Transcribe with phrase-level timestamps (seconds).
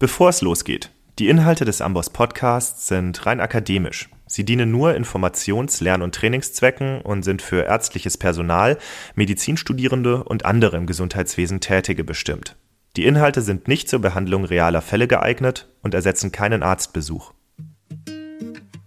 [0.00, 4.08] Bevor es losgeht, die Inhalte des Amboss Podcasts sind rein akademisch.
[4.28, 8.78] Sie dienen nur Informations-, Lern- und Trainingszwecken und sind für ärztliches Personal,
[9.16, 12.54] Medizinstudierende und andere im Gesundheitswesen Tätige bestimmt.
[12.96, 17.32] Die Inhalte sind nicht zur Behandlung realer Fälle geeignet und ersetzen keinen Arztbesuch.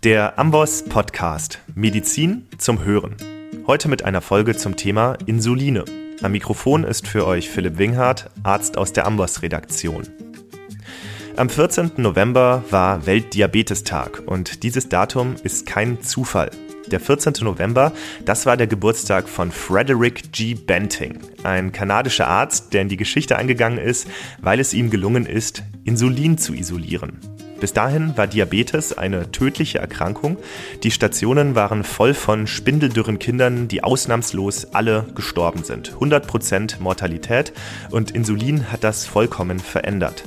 [0.05, 3.17] Der Amboss Podcast Medizin zum Hören.
[3.67, 5.83] Heute mit einer Folge zum Thema Insuline.
[6.21, 10.30] Am Mikrofon ist für euch Philipp Winghardt, Arzt aus der Amboss Redaktion.
[11.37, 11.93] Am 14.
[11.95, 16.51] November war Weltdiabetestag und dieses Datum ist kein Zufall.
[16.87, 17.35] Der 14.
[17.41, 17.93] November,
[18.25, 20.55] das war der Geburtstag von Frederick G.
[20.55, 24.07] Benting, ein kanadischer Arzt, der in die Geschichte eingegangen ist,
[24.41, 27.19] weil es ihm gelungen ist, Insulin zu isolieren.
[27.61, 30.37] Bis dahin war Diabetes eine tödliche Erkrankung.
[30.83, 35.93] Die Stationen waren voll von spindeldürren Kindern, die ausnahmslos alle gestorben sind.
[35.93, 37.53] 100% Mortalität
[37.89, 40.23] und Insulin hat das vollkommen verändert.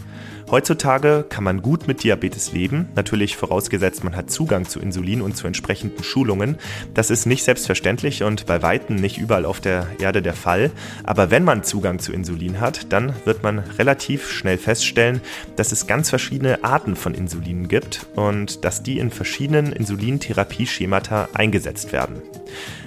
[0.54, 5.36] Heutzutage kann man gut mit Diabetes leben, natürlich vorausgesetzt, man hat Zugang zu Insulin und
[5.36, 6.58] zu entsprechenden Schulungen.
[6.94, 10.70] Das ist nicht selbstverständlich und bei weitem nicht überall auf der Erde der Fall.
[11.02, 15.20] Aber wenn man Zugang zu Insulin hat, dann wird man relativ schnell feststellen,
[15.56, 21.92] dass es ganz verschiedene Arten von Insulinen gibt und dass die in verschiedenen Insulintherapieschemata eingesetzt
[21.92, 22.22] werden.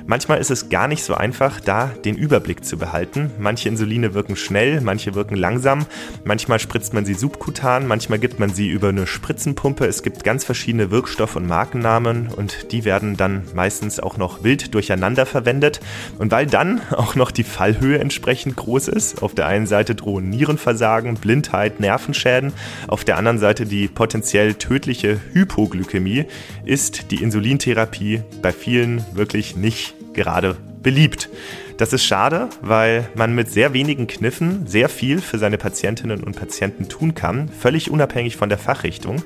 [0.09, 3.29] Manchmal ist es gar nicht so einfach, da den Überblick zu behalten.
[3.39, 5.85] Manche Insuline wirken schnell, manche wirken langsam.
[6.23, 9.85] Manchmal spritzt man sie subkutan, manchmal gibt man sie über eine Spritzenpumpe.
[9.85, 14.73] Es gibt ganz verschiedene Wirkstoff- und Markennamen und die werden dann meistens auch noch wild
[14.73, 15.81] durcheinander verwendet.
[16.17, 20.29] Und weil dann auch noch die Fallhöhe entsprechend groß ist, auf der einen Seite drohen
[20.29, 22.53] Nierenversagen, Blindheit, Nervenschäden,
[22.87, 26.27] auf der anderen Seite die potenziell tödliche Hypoglykämie,
[26.63, 31.29] ist die Insulintherapie bei vielen wirklich nicht gerade beliebt.
[31.77, 36.35] Das ist schade, weil man mit sehr wenigen Kniffen sehr viel für seine Patientinnen und
[36.35, 39.21] Patienten tun kann, völlig unabhängig von der Fachrichtung.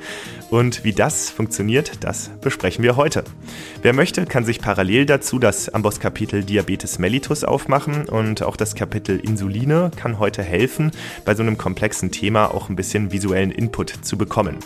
[0.49, 3.23] Und wie das funktioniert, das besprechen wir heute.
[3.81, 9.17] Wer möchte, kann sich parallel dazu das Amboss-Kapitel Diabetes mellitus aufmachen und auch das Kapitel
[9.17, 10.91] Insuline kann heute helfen,
[11.23, 14.57] bei so einem komplexen Thema auch ein bisschen visuellen Input zu bekommen.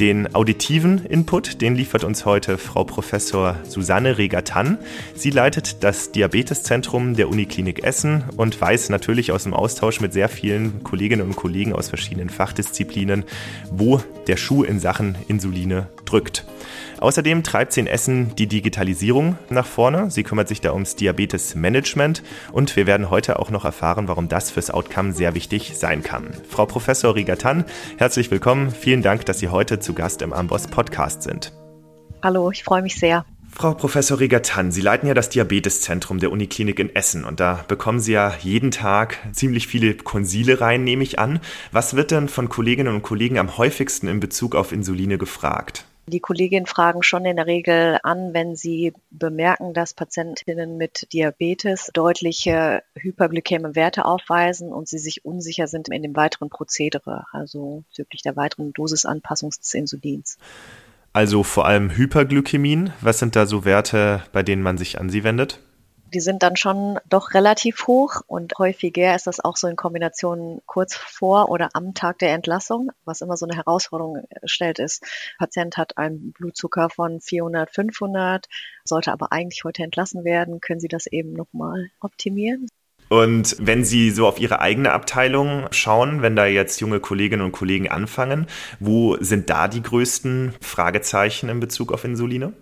[0.00, 4.78] Den auditiven Input, den liefert uns heute Frau Professor Susanne Regatan.
[5.14, 10.28] Sie leitet das Diabeteszentrum der Uniklinik Essen und weiß natürlich aus dem Austausch mit sehr
[10.28, 13.24] vielen Kolleginnen und Kollegen aus verschiedenen Fachdisziplinen,
[13.70, 16.46] wo der Schuh in Sachen Insuline drückt.
[17.02, 20.08] Außerdem treibt sie in Essen die Digitalisierung nach vorne.
[20.08, 24.52] Sie kümmert sich da ums Diabetes-Management und wir werden heute auch noch erfahren, warum das
[24.52, 26.30] fürs Outcome sehr wichtig sein kann.
[26.48, 27.64] Frau Professor Rigatan,
[27.96, 28.70] herzlich willkommen.
[28.70, 31.52] Vielen Dank, dass Sie heute zu Gast im Amboss Podcast sind.
[32.22, 33.24] Hallo, ich freue mich sehr.
[33.50, 37.98] Frau Professor Regatan, Sie leiten ja das Diabeteszentrum der Uniklinik in Essen und da bekommen
[37.98, 41.40] Sie ja jeden Tag ziemlich viele Konsile rein, nehme ich an.
[41.72, 45.84] Was wird denn von Kolleginnen und Kollegen am häufigsten in Bezug auf Insuline gefragt?
[46.06, 51.90] Die Kolleginnen fragen schon in der Regel an, wenn sie bemerken, dass Patientinnen mit Diabetes
[51.94, 58.22] deutliche hyperglykäme Werte aufweisen und sie sich unsicher sind in dem weiteren Prozedere, also bezüglich
[58.22, 60.38] der weiteren Dosisanpassung des Insulins.
[61.12, 62.92] Also vor allem Hyperglykämien.
[63.00, 65.60] Was sind da so Werte, bei denen man sich an sie wendet?
[66.12, 70.60] Die sind dann schon doch relativ hoch und häufiger ist das auch so in Kombination
[70.66, 75.04] kurz vor oder am Tag der Entlassung, was immer so eine Herausforderung stellt ist.
[75.38, 78.46] Patient hat einen Blutzucker von 400, 500,
[78.84, 80.60] sollte aber eigentlich heute entlassen werden.
[80.60, 82.68] Können Sie das eben nochmal optimieren?
[83.08, 87.52] Und wenn Sie so auf Ihre eigene Abteilung schauen, wenn da jetzt junge Kolleginnen und
[87.52, 88.46] Kollegen anfangen,
[88.80, 92.54] wo sind da die größten Fragezeichen in Bezug auf Insuline?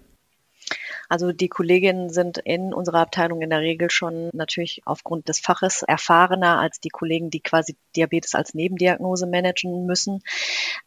[1.10, 5.82] Also die Kolleginnen sind in unserer Abteilung in der Regel schon natürlich aufgrund des Faches
[5.82, 10.22] erfahrener als die Kollegen, die quasi Diabetes als Nebendiagnose managen müssen.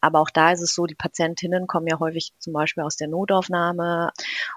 [0.00, 3.08] Aber auch da ist es so, die Patientinnen kommen ja häufig zum Beispiel aus der
[3.08, 4.12] Notaufnahme.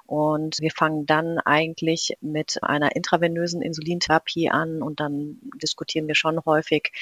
[0.06, 4.82] Und wir fangen dann eigentlich mit einer intravenösen Insulintherapie an.
[4.82, 6.94] Und dann diskutieren wir schon häufig,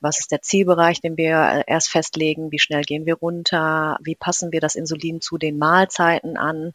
[0.00, 4.52] was ist der Zielbereich, den wir erst festlegen, wie schnell gehen wir runter, wie passen
[4.52, 6.74] wir das Insulin zu den Mahlzeiten an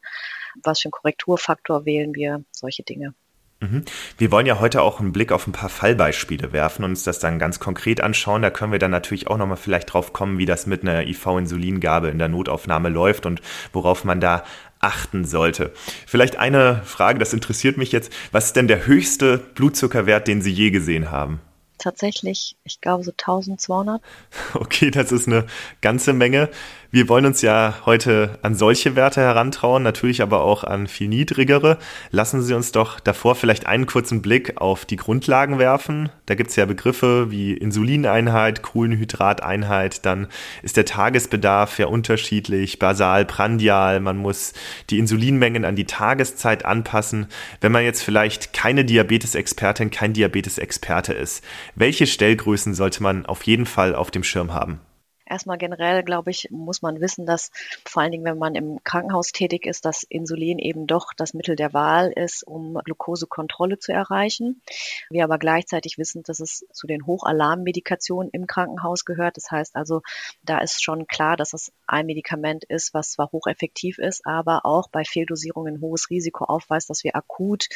[0.64, 3.14] was für einen Korrekturfaktor wählen wir, solche Dinge.
[3.60, 3.84] Mhm.
[4.20, 7.18] Wir wollen ja heute auch einen Blick auf ein paar Fallbeispiele werfen und uns das
[7.18, 8.44] dann ganz konkret anschauen.
[8.44, 12.10] Da können wir dann natürlich auch nochmal vielleicht drauf kommen, wie das mit einer IV-Insulingabe
[12.10, 13.42] in der Notaufnahme läuft und
[13.74, 14.44] worauf man da
[14.80, 15.74] achten sollte.
[16.06, 18.14] Vielleicht eine Frage, das interessiert mich jetzt.
[18.32, 21.42] Was ist denn der höchste Blutzuckerwert, den Sie je gesehen haben?
[21.78, 24.02] tatsächlich, ich glaube, so 1200.
[24.54, 25.46] Okay, das ist eine
[25.82, 26.50] ganze Menge.
[26.90, 31.78] Wir wollen uns ja heute an solche Werte herantrauen, natürlich aber auch an viel niedrigere.
[32.12, 36.10] Lassen Sie uns doch davor vielleicht einen kurzen Blick auf die Grundlagen werfen.
[36.28, 40.28] Da gibt es ja Begriffe wie Insulineinheit, Kohlenhydrateinheit, dann
[40.64, 44.54] ist der Tagesbedarf ja unterschiedlich, basal, prandial, man muss
[44.90, 47.28] die Insulinmengen an die Tageszeit anpassen.
[47.60, 51.44] Wenn man jetzt vielleicht keine Diabetesexpertin, kein Diabetesexperte ist,
[51.76, 54.80] welche Stellgrößen sollte man auf jeden Fall auf dem Schirm haben?
[55.30, 57.52] Erstmal generell, glaube ich, muss man wissen, dass
[57.86, 61.56] vor allen Dingen, wenn man im Krankenhaus tätig ist, dass Insulin eben doch das Mittel
[61.56, 64.62] der Wahl ist, um Glukosekontrolle zu erreichen.
[65.10, 69.38] Wir aber gleichzeitig wissen, dass es zu den Hochalarmmedikationen im Krankenhaus gehört.
[69.38, 70.02] Das heißt also,
[70.44, 74.90] da ist schon klar, dass es ein Medikament ist, was zwar hocheffektiv ist, aber auch
[74.90, 77.68] bei Fehldosierungen ein hohes Risiko aufweist, dass wir akut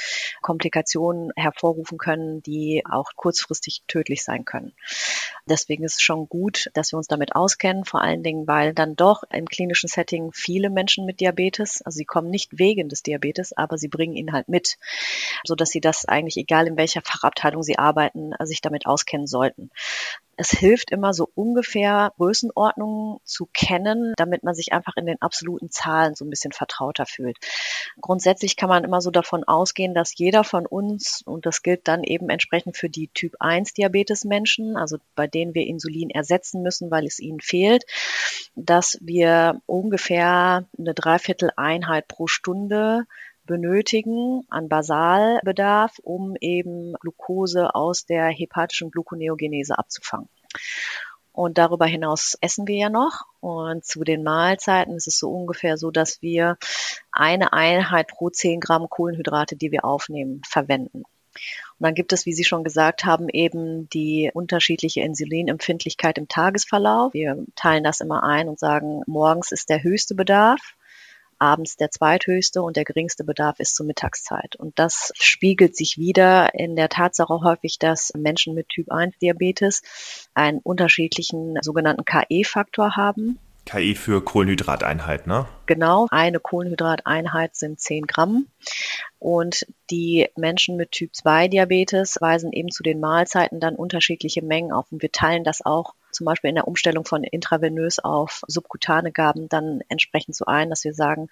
[0.42, 4.74] Komplikationen hervorrufen können, die auch kurzfristig tödlich sein können.
[5.48, 8.96] Deswegen ist es schon gut, dass wir uns damit auskennen, vor allen Dingen, weil dann
[8.96, 13.52] doch im klinischen Setting viele Menschen mit Diabetes, also sie kommen nicht wegen des Diabetes,
[13.58, 14.78] aber sie bringen ihn halt mit,
[15.44, 19.72] so dass sie das eigentlich egal in welcher Fachabteilung sie arbeiten, sich damit auskennen sollten
[20.42, 25.70] es hilft immer so ungefähr Größenordnungen zu kennen, damit man sich einfach in den absoluten
[25.70, 27.38] Zahlen so ein bisschen vertrauter fühlt.
[28.02, 32.04] Grundsätzlich kann man immer so davon ausgehen, dass jeder von uns, und das gilt dann
[32.04, 36.90] eben entsprechend für die Typ 1 Diabetes Menschen, also bei denen wir Insulin ersetzen müssen,
[36.90, 37.86] weil es ihnen fehlt,
[38.56, 43.06] dass wir ungefähr eine Dreiviertel Einheit pro Stunde
[43.52, 50.30] benötigen an Basalbedarf, um eben Glucose aus der hepatischen Gluconeogenese abzufangen.
[51.34, 53.26] Und darüber hinaus essen wir ja noch.
[53.42, 56.58] Und zu den Mahlzeiten ist es so ungefähr so, dass wir
[57.12, 61.04] eine Einheit pro 10 Gramm Kohlenhydrate, die wir aufnehmen, verwenden.
[61.04, 67.14] Und dann gibt es, wie Sie schon gesagt haben, eben die unterschiedliche Insulinempfindlichkeit im Tagesverlauf.
[67.14, 70.76] Wir teilen das immer ein und sagen, morgens ist der höchste Bedarf,
[71.42, 74.56] abends der zweithöchste und der geringste Bedarf ist zur Mittagszeit.
[74.56, 79.82] Und das spiegelt sich wieder in der Tatsache häufig, dass Menschen mit Typ 1 Diabetes
[80.34, 83.40] einen unterschiedlichen sogenannten KE-Faktor haben.
[83.66, 85.48] KI für Kohlenhydrateinheit, ne?
[85.72, 88.48] Genau, eine Kohlenhydrateinheit sind 10 Gramm.
[89.20, 94.74] Und die Menschen mit Typ 2 Diabetes weisen eben zu den Mahlzeiten dann unterschiedliche Mengen
[94.74, 94.92] auf.
[94.92, 99.50] Und wir teilen das auch zum Beispiel in der Umstellung von intravenös auf subkutane Gaben
[99.50, 101.30] dann entsprechend so ein, dass wir sagen,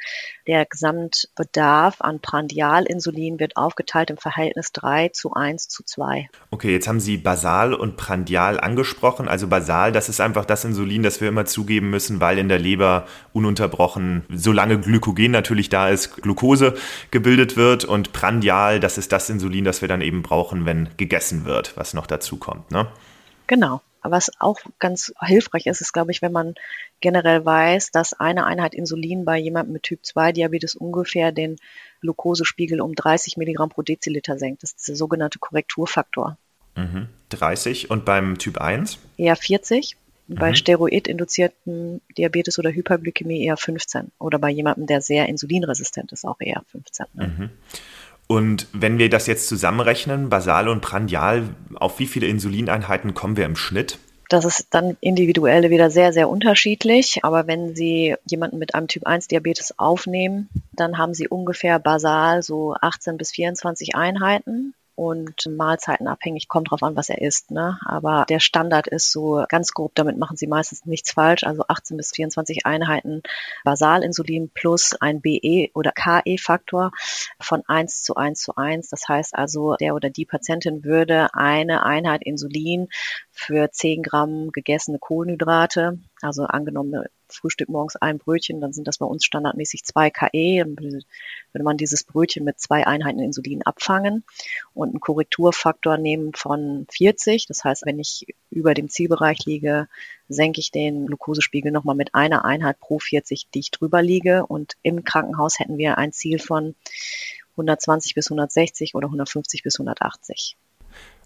[0.47, 6.29] der Gesamtbedarf an Prandialinsulin wird aufgeteilt im Verhältnis 3 zu 1 zu 2.
[6.51, 9.27] Okay, jetzt haben Sie Basal und Prandial angesprochen.
[9.27, 12.59] Also Basal, das ist einfach das Insulin, das wir immer zugeben müssen, weil in der
[12.59, 16.75] Leber ununterbrochen, solange Glykogen natürlich da ist, Glucose
[17.11, 21.45] gebildet wird und Prandial, das ist das Insulin, das wir dann eben brauchen, wenn gegessen
[21.45, 22.87] wird, was noch dazu kommt, ne?
[23.47, 23.81] Genau.
[24.01, 26.55] Was auch ganz hilfreich ist, ist, glaube ich, wenn man
[27.01, 31.57] generell weiß, dass eine Einheit Insulin bei jemandem mit Typ 2 Diabetes ungefähr den
[32.01, 34.63] Glukosespiegel um 30 Milligramm pro Deziliter senkt.
[34.63, 36.37] Das ist der sogenannte Korrekturfaktor.
[36.77, 37.09] Mhm.
[37.29, 38.99] 30 und beim Typ 1?
[39.17, 39.97] Eher 40.
[40.29, 40.35] Mhm.
[40.35, 44.11] Bei steroidinduzierten Diabetes oder Hyperglykämie eher 15.
[44.19, 47.05] Oder bei jemandem, der sehr insulinresistent ist, auch eher 15.
[47.13, 47.27] Ne?
[47.27, 47.49] Mhm.
[48.27, 53.45] Und wenn wir das jetzt zusammenrechnen, basal und prandial, auf wie viele Insulineinheiten kommen wir
[53.45, 53.97] im Schnitt?
[54.29, 57.21] Das ist dann individuell wieder sehr, sehr unterschiedlich.
[57.23, 62.43] Aber wenn Sie jemanden mit einem Typ 1 Diabetes aufnehmen, dann haben Sie ungefähr basal
[62.43, 67.51] so 18 bis 24 Einheiten und mahlzeitenabhängig, kommt drauf an, was er isst.
[67.51, 67.79] Ne?
[67.85, 71.95] Aber der Standard ist so ganz grob, damit machen sie meistens nichts falsch, also 18
[71.95, 73.23] bis 24 Einheiten
[73.63, 76.91] Basalinsulin plus ein BE oder KE-Faktor
[77.39, 78.89] von 1 zu 1 zu 1.
[78.89, 82.89] Das heißt also, der oder die Patientin würde eine Einheit Insulin
[83.31, 89.05] für 10 Gramm gegessene Kohlenhydrate, also angenommen Frühstück morgens ein Brötchen, dann sind das bei
[89.05, 90.59] uns standardmäßig zwei KE.
[90.59, 94.23] Dann würde man dieses Brötchen mit zwei Einheiten Insulin abfangen
[94.73, 97.47] und einen Korrekturfaktor nehmen von 40.
[97.47, 99.87] Das heißt, wenn ich über dem Zielbereich liege,
[100.27, 104.45] senke ich den Glukosespiegel nochmal mit einer Einheit pro 40, die ich drüber liege.
[104.45, 106.75] Und im Krankenhaus hätten wir ein Ziel von
[107.51, 110.55] 120 bis 160 oder 150 bis 180.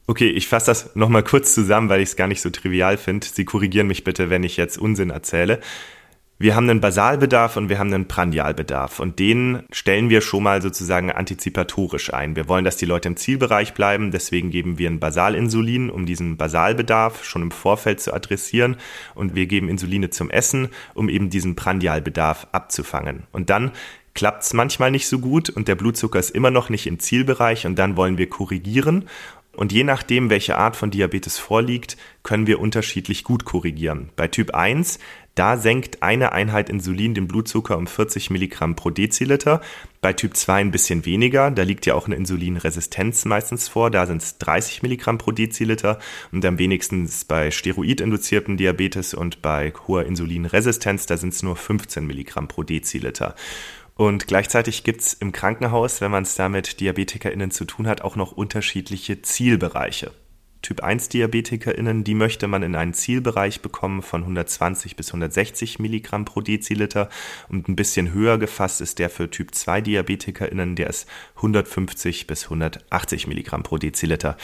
[0.06, 3.26] Okay, ich fasse das nochmal kurz zusammen, weil ich es gar nicht so trivial finde.
[3.26, 5.62] Sie korrigieren mich bitte, wenn ich jetzt Unsinn erzähle.
[6.40, 10.62] Wir haben einen Basalbedarf und wir haben einen Prandialbedarf und den stellen wir schon mal
[10.62, 12.36] sozusagen antizipatorisch ein.
[12.36, 16.36] Wir wollen, dass die Leute im Zielbereich bleiben, deswegen geben wir ein Basalinsulin, um diesen
[16.36, 18.76] Basalbedarf schon im Vorfeld zu adressieren
[19.16, 23.24] und wir geben Insuline zum Essen, um eben diesen Prandialbedarf abzufangen.
[23.32, 23.72] Und dann
[24.14, 27.66] klappt es manchmal nicht so gut und der Blutzucker ist immer noch nicht im Zielbereich
[27.66, 29.08] und dann wollen wir korrigieren
[29.56, 34.10] Und je nachdem, welche Art von Diabetes vorliegt, können wir unterschiedlich gut korrigieren.
[34.16, 34.98] Bei Typ 1,
[35.36, 39.62] da senkt eine Einheit Insulin den Blutzucker um 40 Milligramm pro Deziliter.
[40.02, 41.52] Bei Typ 2 ein bisschen weniger.
[41.52, 43.92] Da liegt ja auch eine Insulinresistenz meistens vor.
[43.92, 46.00] Da sind es 30 Milligramm pro Deziliter.
[46.32, 52.06] Und am wenigsten bei steroidinduziertem Diabetes und bei hoher Insulinresistenz, da sind es nur 15
[52.06, 53.36] Milligramm pro Deziliter.
[53.96, 58.16] Und gleichzeitig gibt's im Krankenhaus, wenn man es da mit DiabetikerInnen zu tun hat, auch
[58.16, 60.12] noch unterschiedliche Zielbereiche.
[60.64, 66.24] Typ 1 DiabetikerInnen, die möchte man in einen Zielbereich bekommen von 120 bis 160 Milligramm
[66.24, 67.10] pro Deziliter
[67.50, 72.46] und ein bisschen höher gefasst ist der für Typ 2 DiabetikerInnen, der ist 150 bis
[72.46, 74.38] 180 Milligramm pro Deziliter.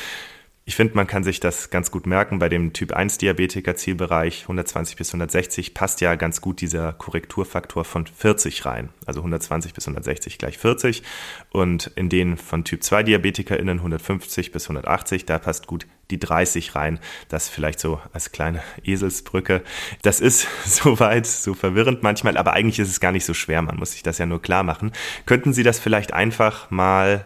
[0.69, 2.37] Ich finde, man kann sich das ganz gut merken.
[2.37, 7.83] Bei dem Typ 1 Diabetiker Zielbereich 120 bis 160 passt ja ganz gut dieser Korrekturfaktor
[7.83, 8.89] von 40 rein.
[9.07, 11.01] Also 120 bis 160 gleich 40.
[11.49, 16.75] Und in den von Typ 2 DiabetikerInnen 150 bis 180, da passt gut die 30
[16.75, 16.99] rein.
[17.29, 19.63] Das vielleicht so als kleine Eselsbrücke.
[20.03, 23.63] Das ist soweit so verwirrend manchmal, aber eigentlich ist es gar nicht so schwer.
[23.63, 24.91] Man muss sich das ja nur klar machen.
[25.25, 27.25] Könnten Sie das vielleicht einfach mal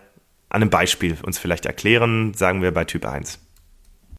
[0.53, 3.39] an einem Beispiel uns vielleicht erklären, sagen wir bei Typ 1?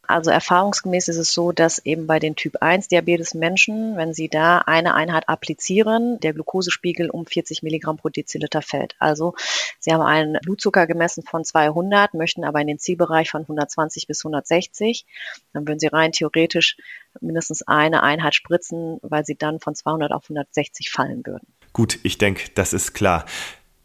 [0.06, 4.28] Also erfahrungsgemäß ist es so, dass eben bei den Typ 1 Diabetes Menschen, wenn sie
[4.28, 8.96] da eine Einheit applizieren, der Glukosespiegel um 40 Milligramm pro Deziliter fällt.
[8.98, 9.34] Also
[9.78, 14.24] sie haben einen Blutzucker gemessen von 200, möchten aber in den Zielbereich von 120 bis
[14.24, 15.06] 160.
[15.52, 16.76] Dann würden sie rein theoretisch
[17.20, 21.46] mindestens eine Einheit spritzen, weil sie dann von 200 auf 160 fallen würden.
[21.72, 23.24] Gut, ich denke, das ist klar.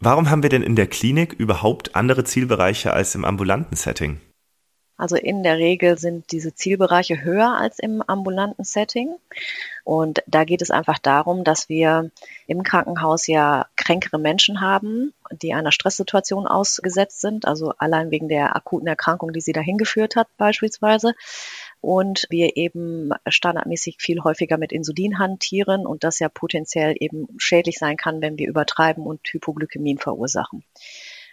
[0.02, 4.18] Warum haben wir denn in der Klinik überhaupt andere Zielbereiche als im ambulanten Setting?
[4.96, 9.14] Also in der Regel sind diese Zielbereiche höher als im ambulanten Setting.
[9.84, 12.10] Und da geht es einfach darum, dass wir
[12.46, 18.56] im Krankenhaus ja kränkere Menschen haben, die einer Stresssituation ausgesetzt sind, also allein wegen der
[18.56, 21.14] akuten Erkrankung, die sie dahin geführt hat beispielsweise
[21.80, 27.78] und wir eben standardmäßig viel häufiger mit Insulin hantieren und das ja potenziell eben schädlich
[27.78, 30.64] sein kann, wenn wir übertreiben und Hypoglykämien verursachen.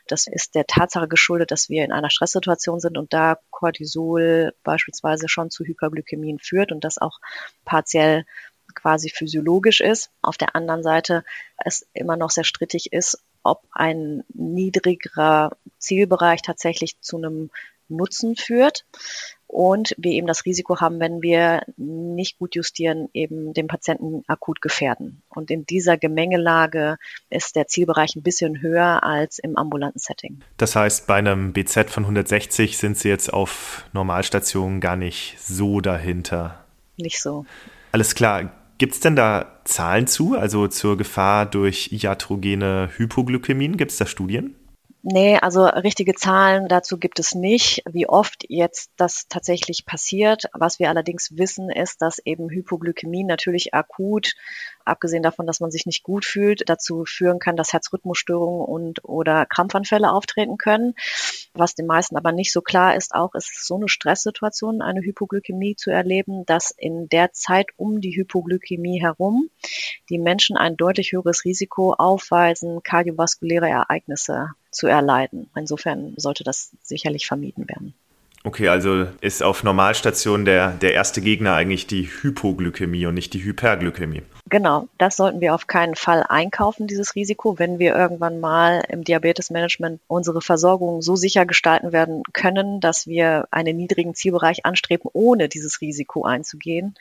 [0.07, 5.27] Das ist der Tatsache geschuldet, dass wir in einer Stresssituation sind und da Cortisol beispielsweise
[5.27, 7.19] schon zu Hyperglykämien führt und das auch
[7.65, 8.25] partiell
[8.73, 10.11] quasi physiologisch ist.
[10.21, 11.25] Auf der anderen Seite
[11.57, 17.49] es immer noch sehr strittig ist, ob ein niedrigerer Zielbereich tatsächlich zu einem
[17.89, 18.85] Nutzen führt
[19.47, 24.61] und wir eben das Risiko haben, wenn wir nicht gut justieren, eben den Patienten akut
[24.61, 25.21] gefährden.
[25.29, 26.97] Und in dieser Gemengelage
[27.29, 30.41] ist der Zielbereich ein bisschen höher als im ambulanten Setting.
[30.57, 35.79] Das heißt, bei einem BZ von 160 sind Sie jetzt auf Normalstationen gar nicht so
[35.79, 36.65] dahinter.
[36.97, 37.45] Nicht so.
[37.91, 38.51] Alles klar.
[38.77, 43.75] Gibt es denn da Zahlen zu, also zur Gefahr durch iatrogene Hypoglykämien?
[43.75, 44.55] Gibt es da Studien?
[45.09, 50.49] Nee, also richtige Zahlen dazu gibt es nicht, wie oft jetzt das tatsächlich passiert.
[50.51, 54.33] Was wir allerdings wissen, ist, dass eben Hypoglykämie natürlich akut,
[54.83, 59.45] abgesehen davon, dass man sich nicht gut fühlt, dazu führen kann, dass Herzrhythmusstörungen und oder
[59.45, 60.93] Krampfanfälle auftreten können.
[61.53, 65.77] Was den meisten aber nicht so klar ist, auch ist so eine Stresssituation, eine Hypoglykämie
[65.77, 69.49] zu erleben, dass in der Zeit um die Hypoglykämie herum
[70.09, 75.49] die Menschen ein deutlich höheres Risiko aufweisen, kardiovaskuläre Ereignisse zu erleiden.
[75.55, 77.93] Insofern sollte das sicherlich vermieden werden.
[78.43, 83.43] Okay, also ist auf Normalstation der, der erste Gegner eigentlich die Hypoglykämie und nicht die
[83.43, 84.21] Hyperglykämie.
[84.49, 89.03] Genau, das sollten wir auf keinen Fall einkaufen, dieses Risiko, wenn wir irgendwann mal im
[89.03, 95.49] Diabetesmanagement unsere Versorgung so sicher gestalten werden können, dass wir einen niedrigen Zielbereich anstreben, ohne
[95.49, 96.95] dieses Risiko einzugehen.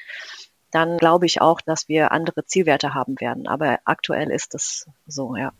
[0.72, 3.46] Dann glaube ich auch, dass wir andere Zielwerte haben werden.
[3.46, 5.52] Aber aktuell ist es so, ja.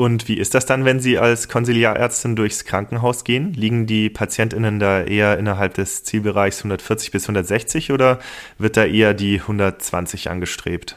[0.00, 3.52] Und wie ist das dann, wenn Sie als Konsiliarärztin durchs Krankenhaus gehen?
[3.52, 8.18] Liegen die PatientInnen da eher innerhalb des Zielbereichs 140 bis 160 oder
[8.56, 10.96] wird da eher die 120 angestrebt?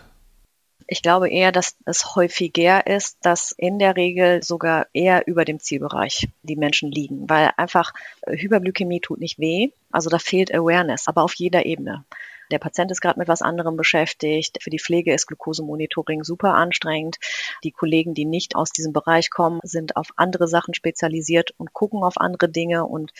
[0.87, 5.59] Ich glaube eher, dass es häufiger ist, dass in der Regel sogar eher über dem
[5.59, 7.93] Zielbereich die Menschen liegen, weil einfach
[8.25, 9.71] Hyperglykämie tut nicht weh.
[9.91, 12.05] Also da fehlt Awareness, aber auf jeder Ebene.
[12.53, 14.61] Der Patient ist gerade mit was anderem beschäftigt.
[14.61, 17.17] Für die Pflege ist Glukosemonitoring super anstrengend.
[17.63, 22.03] Die Kollegen, die nicht aus diesem Bereich kommen, sind auf andere Sachen spezialisiert und gucken
[22.03, 23.11] auf andere Dinge und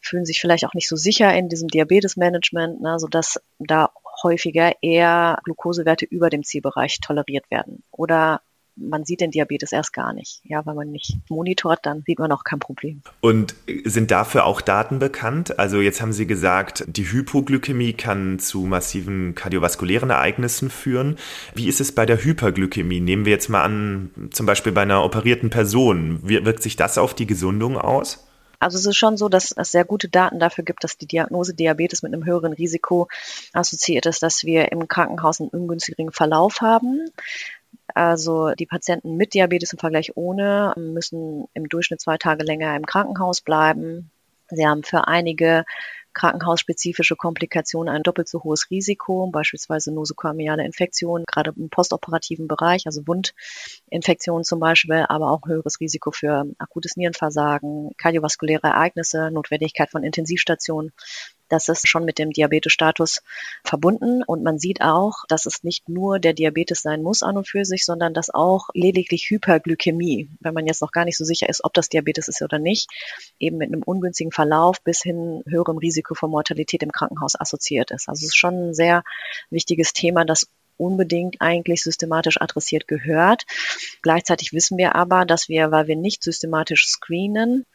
[0.00, 3.92] fühlen sich vielleicht auch nicht so sicher in diesem Diabetesmanagement, ne, sodass da
[4.24, 7.84] häufiger eher Glukosewerte über dem Zielbereich toleriert werden.
[7.92, 8.42] Oder
[8.80, 10.40] man sieht den Diabetes erst gar nicht.
[10.44, 13.02] Ja, weil man nicht monitort, dann sieht man auch kein Problem.
[13.20, 13.54] Und
[13.84, 15.58] sind dafür auch Daten bekannt?
[15.58, 21.16] Also jetzt haben Sie gesagt, die Hypoglykämie kann zu massiven kardiovaskulären Ereignissen führen.
[21.54, 23.00] Wie ist es bei der Hyperglykämie?
[23.00, 26.20] Nehmen wir jetzt mal an, zum Beispiel bei einer operierten Person.
[26.22, 28.24] Wie wirkt sich das auf die Gesundung aus?
[28.60, 31.54] Also es ist schon so, dass es sehr gute Daten dafür gibt, dass die Diagnose
[31.54, 33.08] Diabetes mit einem höheren Risiko
[33.52, 37.08] assoziiert ist, dass wir im Krankenhaus einen ungünstigeren Verlauf haben.
[37.98, 42.86] Also die Patienten mit Diabetes im Vergleich ohne müssen im Durchschnitt zwei Tage länger im
[42.86, 44.12] Krankenhaus bleiben.
[44.50, 45.64] Sie haben für einige
[46.14, 53.02] krankenhausspezifische Komplikationen ein doppelt so hohes Risiko, beispielsweise nosokomiale Infektionen, gerade im postoperativen Bereich, also
[53.08, 60.92] Wundinfektionen zum Beispiel, aber auch höheres Risiko für akutes Nierenversagen, kardiovaskuläre Ereignisse, Notwendigkeit von Intensivstationen.
[61.48, 63.22] Das ist schon mit dem Diabetesstatus
[63.64, 64.22] verbunden.
[64.22, 67.64] Und man sieht auch, dass es nicht nur der Diabetes sein muss an und für
[67.64, 71.64] sich, sondern dass auch lediglich Hyperglykämie, wenn man jetzt noch gar nicht so sicher ist,
[71.64, 72.88] ob das Diabetes ist oder nicht,
[73.38, 78.08] eben mit einem ungünstigen Verlauf bis hin höherem Risiko für Mortalität im Krankenhaus assoziiert ist.
[78.08, 79.02] Also es ist schon ein sehr
[79.50, 83.44] wichtiges Thema, das unbedingt eigentlich systematisch adressiert gehört.
[84.02, 87.66] Gleichzeitig wissen wir aber, dass wir, weil wir nicht systematisch screenen,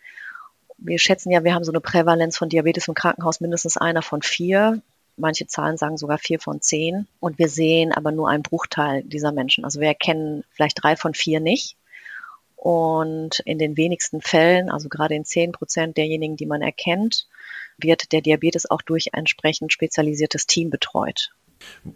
[0.84, 4.22] wir schätzen ja, wir haben so eine Prävalenz von Diabetes im Krankenhaus mindestens einer von
[4.22, 4.82] vier.
[5.16, 7.08] Manche Zahlen sagen sogar vier von zehn.
[7.20, 9.64] Und wir sehen aber nur einen Bruchteil dieser Menschen.
[9.64, 11.78] Also wir erkennen vielleicht drei von vier nicht.
[12.56, 17.28] Und in den wenigsten Fällen, also gerade in zehn Prozent derjenigen, die man erkennt,
[17.78, 21.32] wird der Diabetes auch durch entsprechend spezialisiertes Team betreut.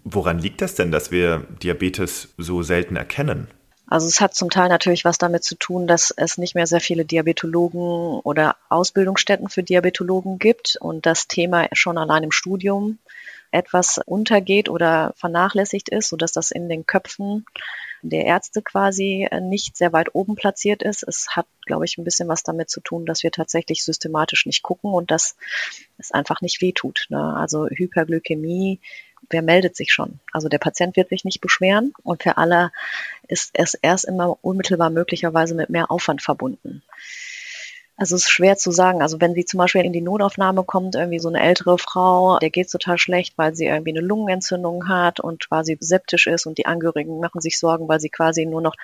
[0.03, 3.47] Woran liegt das denn, dass wir Diabetes so selten erkennen?
[3.89, 6.81] Also es hat zum Teil natürlich was damit zu tun, dass es nicht mehr sehr
[6.81, 12.99] viele Diabetologen oder Ausbildungsstätten für Diabetologen gibt und das Thema schon allein im Studium
[13.51, 17.45] etwas untergeht oder vernachlässigt ist, sodass das in den Köpfen
[18.01, 21.03] der Ärzte quasi nicht sehr weit oben platziert ist.
[21.07, 24.63] Es hat, glaube ich, ein bisschen was damit zu tun, dass wir tatsächlich systematisch nicht
[24.63, 25.37] gucken und dass
[25.97, 27.05] es einfach nicht wehtut.
[27.09, 27.35] Ne?
[27.37, 28.81] Also Hyperglykämie
[29.29, 30.19] wer meldet sich schon?
[30.31, 32.71] Also der Patient wird sich nicht beschweren und für alle
[33.27, 36.83] ist es erst immer unmittelbar möglicherweise mit mehr Aufwand verbunden.
[37.99, 39.01] Also es ist schwer zu sagen.
[39.01, 42.51] Also wenn sie zum Beispiel in die Notaufnahme kommt, irgendwie so eine ältere Frau, der
[42.51, 46.67] geht total schlecht, weil sie irgendwie eine Lungenentzündung hat und quasi septisch ist und die
[46.67, 48.75] Angehörigen machen sich Sorgen, weil sie quasi nur noch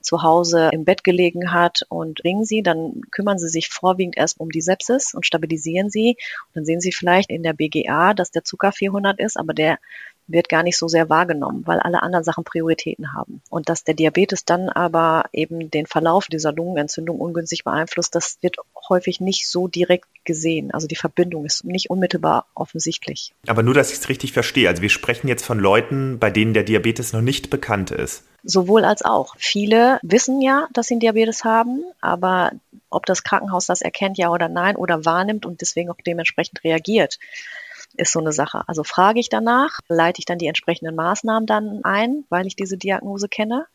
[0.00, 4.40] zu Hause im Bett gelegen hat und ringen sie, dann kümmern sie sich vorwiegend erst
[4.40, 6.16] um die Sepsis und stabilisieren sie.
[6.46, 9.78] Und dann sehen sie vielleicht in der BGA, dass der Zucker 400 ist, aber der
[10.26, 13.42] wird gar nicht so sehr wahrgenommen, weil alle anderen Sachen Prioritäten haben.
[13.50, 18.56] Und dass der Diabetes dann aber eben den Verlauf dieser Lungenentzündung ungünstig beeinflusst, das wird
[18.88, 20.70] häufig nicht so direkt gesehen.
[20.70, 23.34] Also die Verbindung ist nicht unmittelbar offensichtlich.
[23.46, 24.68] Aber nur, dass ich es richtig verstehe.
[24.68, 28.24] Also wir sprechen jetzt von Leuten, bei denen der Diabetes noch nicht bekannt ist.
[28.44, 29.34] Sowohl als auch.
[29.38, 32.52] Viele wissen ja, dass sie einen Diabetes haben, aber
[32.90, 37.18] ob das Krankenhaus das erkennt, ja oder nein, oder wahrnimmt und deswegen auch dementsprechend reagiert,
[37.96, 38.64] ist so eine Sache.
[38.66, 42.76] Also frage ich danach, leite ich dann die entsprechenden Maßnahmen dann ein, weil ich diese
[42.76, 43.66] Diagnose kenne.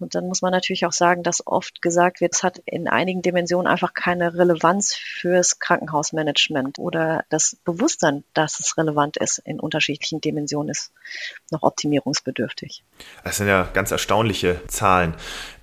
[0.00, 3.22] Und dann muss man natürlich auch sagen, dass oft gesagt wird, es hat in einigen
[3.22, 10.20] Dimensionen einfach keine Relevanz fürs Krankenhausmanagement oder das Bewusstsein, dass es relevant ist in unterschiedlichen
[10.20, 10.92] Dimensionen, ist
[11.50, 12.84] noch optimierungsbedürftig.
[13.24, 15.14] Das sind ja ganz erstaunliche Zahlen.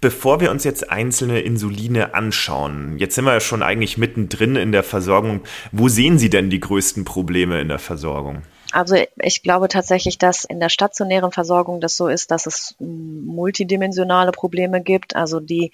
[0.02, 4.72] Bevor wir uns jetzt einzelne Insuline anschauen, jetzt sind wir ja schon eigentlich mittendrin in
[4.72, 5.42] der Versorgung.
[5.72, 8.44] Wo sehen Sie denn die größten Probleme in der Versorgung?
[8.76, 14.34] Also ich glaube tatsächlich, dass in der stationären Versorgung das so ist, dass es multidimensionale
[14.34, 15.16] Probleme gibt.
[15.16, 15.72] Also die,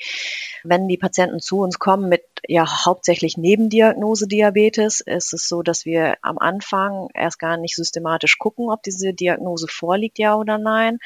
[0.63, 5.83] wenn die Patienten zu uns kommen mit ja hauptsächlich Nebendiagnose Diabetes, ist es so, dass
[5.83, 10.99] wir am Anfang erst gar nicht systematisch gucken, ob diese Diagnose vorliegt, ja oder nein.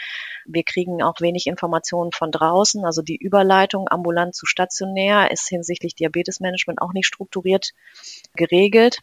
[0.45, 2.83] Wir kriegen auch wenig Informationen von draußen.
[2.83, 7.71] Also die Überleitung ambulant zu stationär ist hinsichtlich Diabetesmanagement auch nicht strukturiert
[8.35, 8.99] geregelt.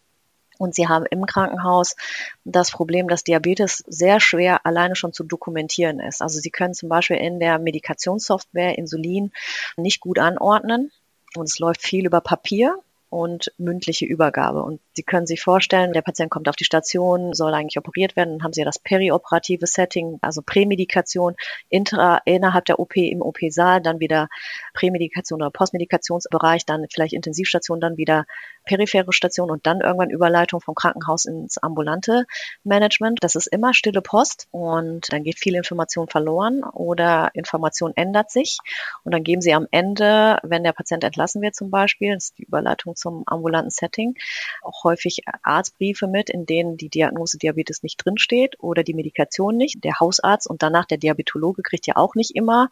[0.63, 1.97] Und sie haben im Krankenhaus
[2.45, 6.23] das Problem, dass Diabetes sehr schwer alleine schon zu dokumentieren ist.
[6.23, 9.33] Also sie können zum Beispiel in der Medikationssoftware Insulin
[9.77, 10.93] nicht gut anordnen.
[11.35, 12.79] Und es läuft viel über Papier
[13.13, 14.63] und mündliche Übergabe.
[14.63, 18.39] Und Sie können sich vorstellen, der Patient kommt auf die Station, soll eigentlich operiert werden,
[18.39, 21.35] dann haben Sie ja das perioperative Setting, also Prämedikation
[21.69, 24.29] intra, innerhalb der OP im OP-Saal, dann wieder
[24.73, 28.25] Prämedikation oder Postmedikationsbereich, dann vielleicht Intensivstation, dann wieder
[28.65, 32.27] periphere Station und dann irgendwann Überleitung vom Krankenhaus ins ambulante
[32.65, 33.19] Management.
[33.23, 38.59] Das ist immer stille Post und dann geht viel Information verloren oder Information ändert sich
[39.05, 42.39] und dann geben Sie am Ende, wenn der Patient entlassen wird zum Beispiel, das ist
[42.39, 44.15] die Überleitung zum ambulanten Setting,
[44.63, 49.83] auch häufig Arztbriefe mit, in denen die Diagnose Diabetes nicht drinsteht oder die Medikation nicht.
[49.85, 52.71] Der Hausarzt und danach der Diabetologe kriegt ja auch nicht immer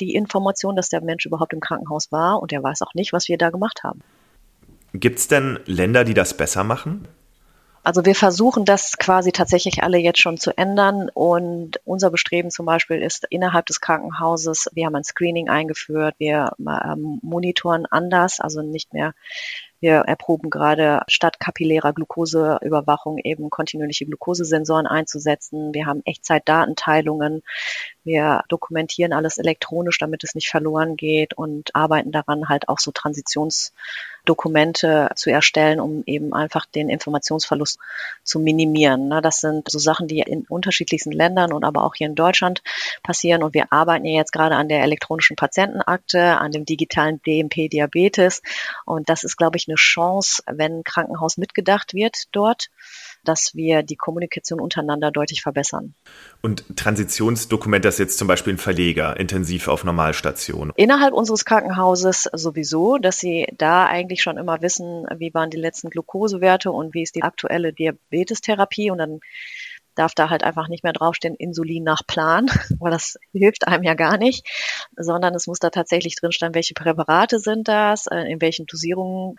[0.00, 3.28] die Information, dass der Mensch überhaupt im Krankenhaus war und er weiß auch nicht, was
[3.28, 4.02] wir da gemacht haben.
[4.94, 7.08] Gibt es denn Länder, die das besser machen?
[7.82, 12.64] Also wir versuchen das quasi tatsächlich alle jetzt schon zu ändern und unser Bestreben zum
[12.64, 18.62] Beispiel ist innerhalb des Krankenhauses, wir haben ein Screening eingeführt, wir ähm, monitoren anders, also
[18.62, 19.12] nicht mehr
[19.80, 25.74] Wir erproben gerade statt kapillärer Glukoseüberwachung eben kontinuierliche Glukosesensoren einzusetzen.
[25.74, 27.42] Wir haben Echtzeitdatenteilungen.
[28.02, 32.92] Wir dokumentieren alles elektronisch, damit es nicht verloren geht und arbeiten daran, halt auch so
[34.24, 37.78] Transitionsdokumente zu erstellen, um eben einfach den Informationsverlust
[38.22, 39.10] zu minimieren.
[39.22, 42.62] Das sind so Sachen, die in unterschiedlichsten Ländern und aber auch hier in Deutschland
[43.02, 43.42] passieren.
[43.42, 48.42] Und wir arbeiten ja jetzt gerade an der elektronischen Patientenakte, an dem digitalen DMP Diabetes.
[48.86, 52.70] Und das ist, glaube ich, eine Chance, wenn Krankenhaus mitgedacht wird dort,
[53.24, 55.94] dass wir die Kommunikation untereinander deutlich verbessern.
[56.42, 60.72] Und Transitionsdokument, das jetzt zum Beispiel ein Verleger, intensiv auf Normalstation.
[60.76, 65.90] Innerhalb unseres Krankenhauses sowieso, dass sie da eigentlich schon immer wissen, wie waren die letzten
[65.90, 69.20] Glukosewerte und wie ist die aktuelle Diabetestherapie und dann
[69.94, 72.46] darf da halt einfach nicht mehr draufstehen Insulin nach Plan,
[72.78, 74.46] weil das hilft einem ja gar nicht,
[74.96, 79.36] sondern es muss da tatsächlich drinstehen, welche Präparate sind das, äh, in welchen Dosierungen,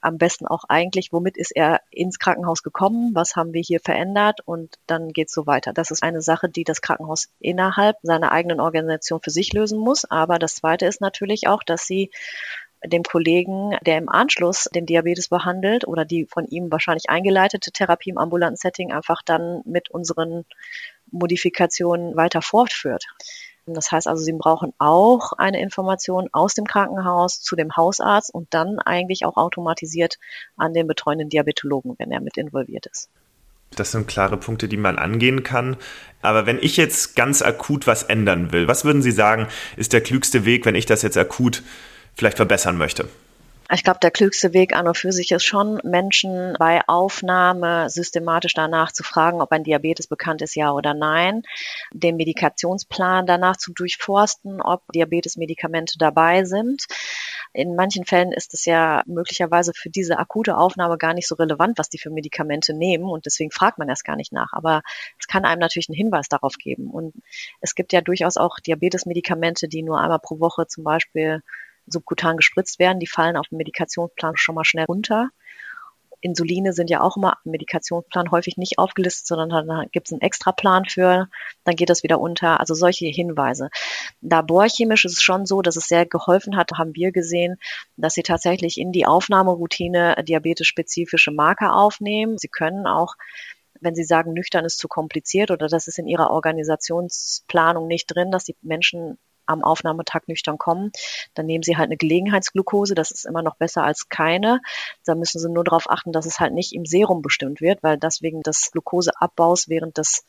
[0.00, 4.40] am besten auch eigentlich, womit ist er ins Krankenhaus gekommen, was haben wir hier verändert
[4.44, 5.72] und dann geht's so weiter.
[5.72, 10.04] Das ist eine Sache, die das Krankenhaus innerhalb seiner eigenen Organisation für sich lösen muss.
[10.04, 12.10] Aber das Zweite ist natürlich auch, dass sie
[12.86, 18.10] dem Kollegen, der im Anschluss den Diabetes behandelt oder die von ihm wahrscheinlich eingeleitete Therapie
[18.10, 20.44] im ambulanten Setting einfach dann mit unseren
[21.10, 23.04] Modifikationen weiter fortführt.
[23.66, 28.46] Das heißt also, Sie brauchen auch eine Information aus dem Krankenhaus zu dem Hausarzt und
[28.54, 30.18] dann eigentlich auch automatisiert
[30.56, 33.10] an den betreuenden Diabetologen, wenn er mit involviert ist.
[33.74, 35.76] Das sind klare Punkte, die man angehen kann.
[36.22, 40.00] Aber wenn ich jetzt ganz akut was ändern will, was würden Sie sagen, ist der
[40.00, 41.64] klügste Weg, wenn ich das jetzt akut
[42.16, 43.08] vielleicht verbessern möchte?
[43.72, 48.54] Ich glaube, der klügste Weg an und für sich ist schon, Menschen bei Aufnahme systematisch
[48.54, 51.42] danach zu fragen, ob ein Diabetes bekannt ist, ja oder nein,
[51.92, 56.86] den Medikationsplan danach zu durchforsten, ob Diabetesmedikamente dabei sind.
[57.52, 61.76] In manchen Fällen ist es ja möglicherweise für diese akute Aufnahme gar nicht so relevant,
[61.76, 64.52] was die für Medikamente nehmen und deswegen fragt man erst gar nicht nach.
[64.52, 64.82] Aber
[65.18, 66.88] es kann einem natürlich einen Hinweis darauf geben.
[66.88, 67.14] Und
[67.60, 71.42] es gibt ja durchaus auch Diabetesmedikamente, die nur einmal pro Woche zum Beispiel
[71.86, 75.30] subkutan gespritzt werden, die fallen auf dem Medikationsplan schon mal schnell runter.
[76.20, 80.22] Insuline sind ja auch immer im Medikationsplan häufig nicht aufgelistet, sondern da gibt es einen
[80.22, 81.28] Extraplan für,
[81.64, 82.58] dann geht das wieder unter.
[82.58, 83.68] Also solche Hinweise.
[84.22, 87.58] Laborchemisch ist es schon so, dass es sehr geholfen hat, haben wir gesehen,
[87.96, 92.38] dass sie tatsächlich in die Aufnahmeroutine diabetes-spezifische Marker aufnehmen.
[92.38, 93.14] Sie können auch
[93.80, 98.30] wenn Sie sagen, nüchtern ist zu kompliziert oder das ist in Ihrer Organisationsplanung nicht drin,
[98.30, 100.92] dass die Menschen am Aufnahmetag nüchtern kommen,
[101.34, 102.94] dann nehmen sie halt eine Gelegenheitsglukose.
[102.94, 104.60] Das ist immer noch besser als keine.
[105.04, 107.98] Da müssen sie nur darauf achten, dass es halt nicht im Serum bestimmt wird, weil
[107.98, 110.24] das wegen des Glukoseabbaus während des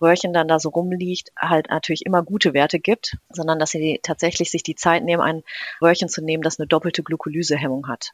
[0.00, 4.50] Röhrchen dann da so rumliegt, halt natürlich immer gute Werte gibt, sondern dass sie tatsächlich
[4.50, 5.42] sich die Zeit nehmen, ein
[5.80, 8.12] Röhrchen zu nehmen, das eine doppelte Glukolysehemmung hat.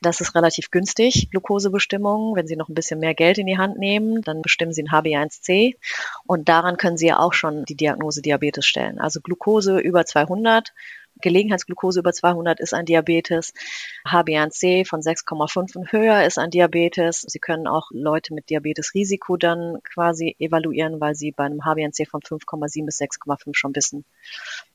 [0.00, 2.36] Das ist relativ günstig, Glukosebestimmung.
[2.36, 4.90] Wenn Sie noch ein bisschen mehr Geld in die Hand nehmen, dann bestimmen Sie ein
[4.90, 5.74] HB1C
[6.26, 9.00] und daran können Sie ja auch schon die Diagnose Diabetes stellen.
[9.00, 10.72] Also Glukose über 200
[11.20, 13.52] Gelegenheitsglucose über 200 ist ein Diabetes.
[14.06, 17.24] HbA1c von 6,5 und höher ist ein Diabetes.
[17.26, 22.20] Sie können auch Leute mit Diabetesrisiko dann quasi evaluieren, weil sie bei einem HbA1c von
[22.20, 24.04] 5,7 bis 6,5 schon wissen,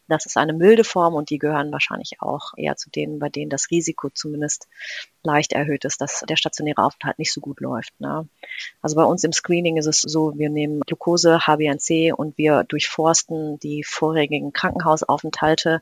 [0.08, 3.50] das ist eine milde Form und die gehören wahrscheinlich auch eher zu denen, bei denen
[3.50, 4.68] das Risiko zumindest
[5.24, 8.00] leicht erhöht ist, dass der stationäre Aufenthalt nicht so gut läuft.
[8.00, 8.28] Ne?
[8.82, 13.60] Also bei uns im Screening ist es so, wir nehmen Glucose, HbA1c und wir durchforsten
[13.60, 15.82] die vorherigen Krankenhausaufenthalte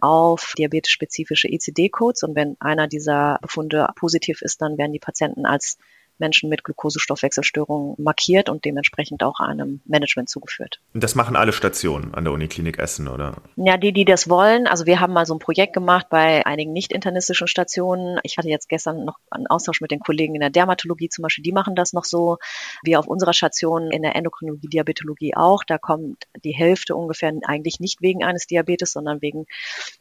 [0.00, 5.78] auf diabetesspezifische ICD-Codes und wenn einer dieser Befunde positiv ist, dann werden die Patienten als
[6.22, 10.80] Menschen mit Glukosestoffwechselstörungen markiert und dementsprechend auch einem Management zugeführt.
[10.94, 13.34] Das machen alle Stationen an der Uniklinik Essen, oder?
[13.56, 14.68] Ja, die, die das wollen.
[14.68, 18.20] Also wir haben mal so ein Projekt gemacht bei einigen nicht internistischen Stationen.
[18.22, 21.42] Ich hatte jetzt gestern noch einen Austausch mit den Kollegen in der Dermatologie zum Beispiel.
[21.42, 22.38] Die machen das noch so.
[22.84, 25.64] Wir auf unserer Station in der Endokrinologie, Diabetologie auch.
[25.64, 29.46] Da kommt die Hälfte ungefähr eigentlich nicht wegen eines Diabetes, sondern wegen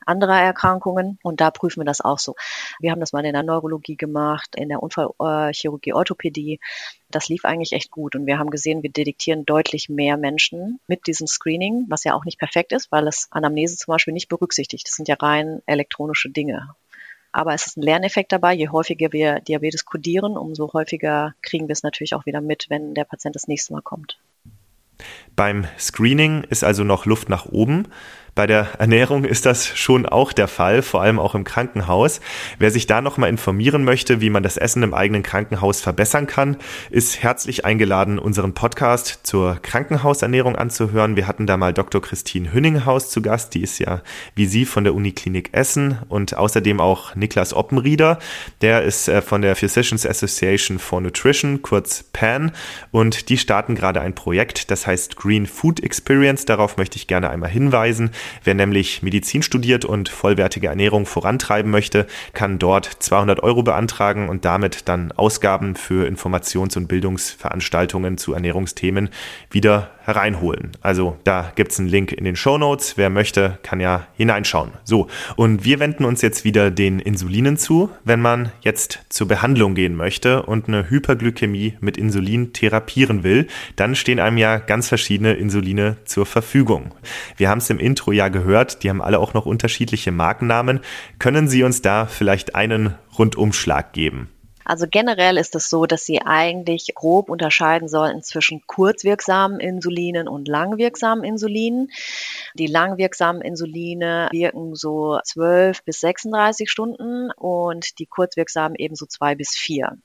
[0.05, 1.17] anderer Erkrankungen.
[1.23, 2.35] Und da prüfen wir das auch so.
[2.79, 6.59] Wir haben das mal in der Neurologie gemacht, in der Unfallchirurgie, Orthopädie.
[7.09, 11.07] Das lief eigentlich echt gut und wir haben gesehen, wir detektieren deutlich mehr Menschen mit
[11.07, 14.87] diesem Screening, was ja auch nicht perfekt ist, weil es Anamnese zum Beispiel nicht berücksichtigt.
[14.87, 16.75] Das sind ja rein elektronische Dinge.
[17.33, 18.53] Aber es ist ein Lerneffekt dabei.
[18.53, 22.93] Je häufiger wir Diabetes kodieren, umso häufiger kriegen wir es natürlich auch wieder mit, wenn
[22.93, 24.19] der Patient das nächste Mal kommt.
[25.35, 27.87] Beim Screening ist also noch Luft nach oben.
[28.33, 32.21] Bei der Ernährung ist das schon auch der Fall, vor allem auch im Krankenhaus.
[32.59, 36.55] Wer sich da nochmal informieren möchte, wie man das Essen im eigenen Krankenhaus verbessern kann,
[36.89, 41.17] ist herzlich eingeladen, unseren Podcast zur Krankenhausernährung anzuhören.
[41.17, 42.01] Wir hatten da mal Dr.
[42.01, 44.01] Christine Hünninghaus zu Gast, die ist ja
[44.33, 48.17] wie Sie von der Uniklinik Essen und außerdem auch Niklas Oppenrieder,
[48.61, 52.53] der ist äh, von der Physicians Association for Nutrition, kurz PAN,
[52.91, 56.45] und die starten gerade ein Projekt, das heißt Green Food Experience.
[56.45, 58.11] Darauf möchte ich gerne einmal hinweisen.
[58.43, 64.45] Wer nämlich Medizin studiert und vollwertige Ernährung vorantreiben möchte, kann dort 200 Euro beantragen und
[64.45, 69.09] damit dann Ausgaben für Informations- und Bildungsveranstaltungen zu Ernährungsthemen
[69.49, 70.71] wieder hereinholen.
[70.81, 72.97] Also da gibt's einen Link in den Show Notes.
[72.97, 74.71] Wer möchte, kann ja hineinschauen.
[74.83, 79.73] So, und wir wenden uns jetzt wieder den Insulinen zu, wenn man jetzt zur Behandlung
[79.75, 85.33] gehen möchte und eine Hyperglykämie mit Insulin therapieren will, dann stehen einem ja ganz verschiedene
[85.33, 86.93] Insuline zur Verfügung.
[87.37, 90.81] Wir haben es im Intro ja gehört, die haben alle auch noch unterschiedliche Markennamen.
[91.19, 94.29] Können Sie uns da vielleicht einen Rundumschlag geben?
[94.65, 100.47] Also generell ist es so, dass Sie eigentlich grob unterscheiden sollten zwischen kurzwirksamen Insulinen und
[100.47, 101.91] langwirksamen Insulinen.
[102.53, 109.51] Die langwirksamen Insuline wirken so 12 bis 36 Stunden und die kurzwirksamen ebenso zwei bis
[109.51, 109.97] vier.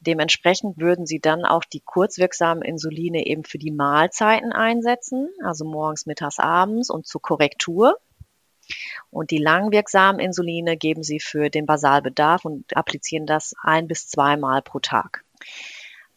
[0.00, 6.06] Dementsprechend würden Sie dann auch die kurzwirksamen Insuline eben für die Mahlzeiten einsetzen, also morgens,
[6.06, 7.96] mittags, abends und zur Korrektur.
[9.10, 14.62] Und die langwirksamen Insuline geben Sie für den Basalbedarf und applizieren das ein bis zweimal
[14.62, 15.24] pro Tag.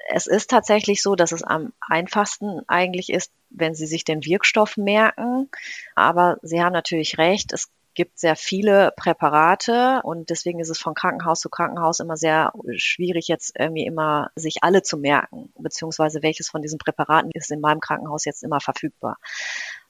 [0.09, 4.77] Es ist tatsächlich so, dass es am einfachsten eigentlich ist, wenn Sie sich den Wirkstoff
[4.77, 5.49] merken.
[5.95, 10.93] Aber Sie haben natürlich recht, es gibt sehr viele Präparate und deswegen ist es von
[10.93, 16.49] Krankenhaus zu Krankenhaus immer sehr schwierig, jetzt irgendwie immer sich alle zu merken, beziehungsweise welches
[16.49, 19.17] von diesen Präparaten ist in meinem Krankenhaus jetzt immer verfügbar.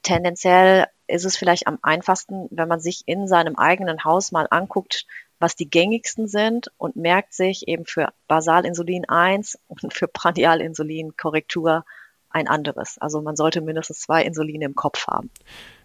[0.02, 5.06] Tendenziell ist es vielleicht am einfachsten, wenn man sich in seinem eigenen Haus mal anguckt,
[5.38, 11.84] was die gängigsten sind und merkt sich eben für Basalinsulin 1 und für Prandialinsulin Korrektur
[12.32, 12.98] ein anderes.
[12.98, 15.30] Also man sollte mindestens zwei Insuline im Kopf haben.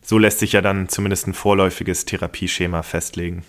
[0.09, 3.43] So lässt sich ja dann zumindest ein vorläufiges Therapieschema festlegen.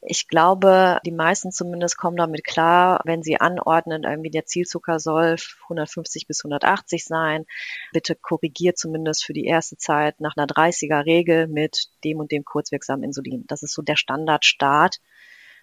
[0.00, 5.36] Ich glaube, die meisten zumindest kommen damit klar, wenn sie anordnen, irgendwie der Zielzucker soll
[5.62, 7.46] 150 bis 180 sein.
[7.92, 12.44] Bitte korrigiert zumindest für die erste Zeit nach einer 30er Regel mit dem und dem
[12.44, 13.44] kurzwirksamen Insulin.
[13.46, 14.96] Das ist so der Standardstart,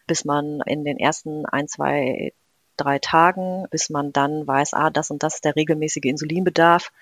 [0.07, 2.31] bis man in den ersten ein, zwei,
[2.77, 6.93] drei Tagen, bis man dann weiß, ah, das und das ist der regelmäßige Insulinbedarf.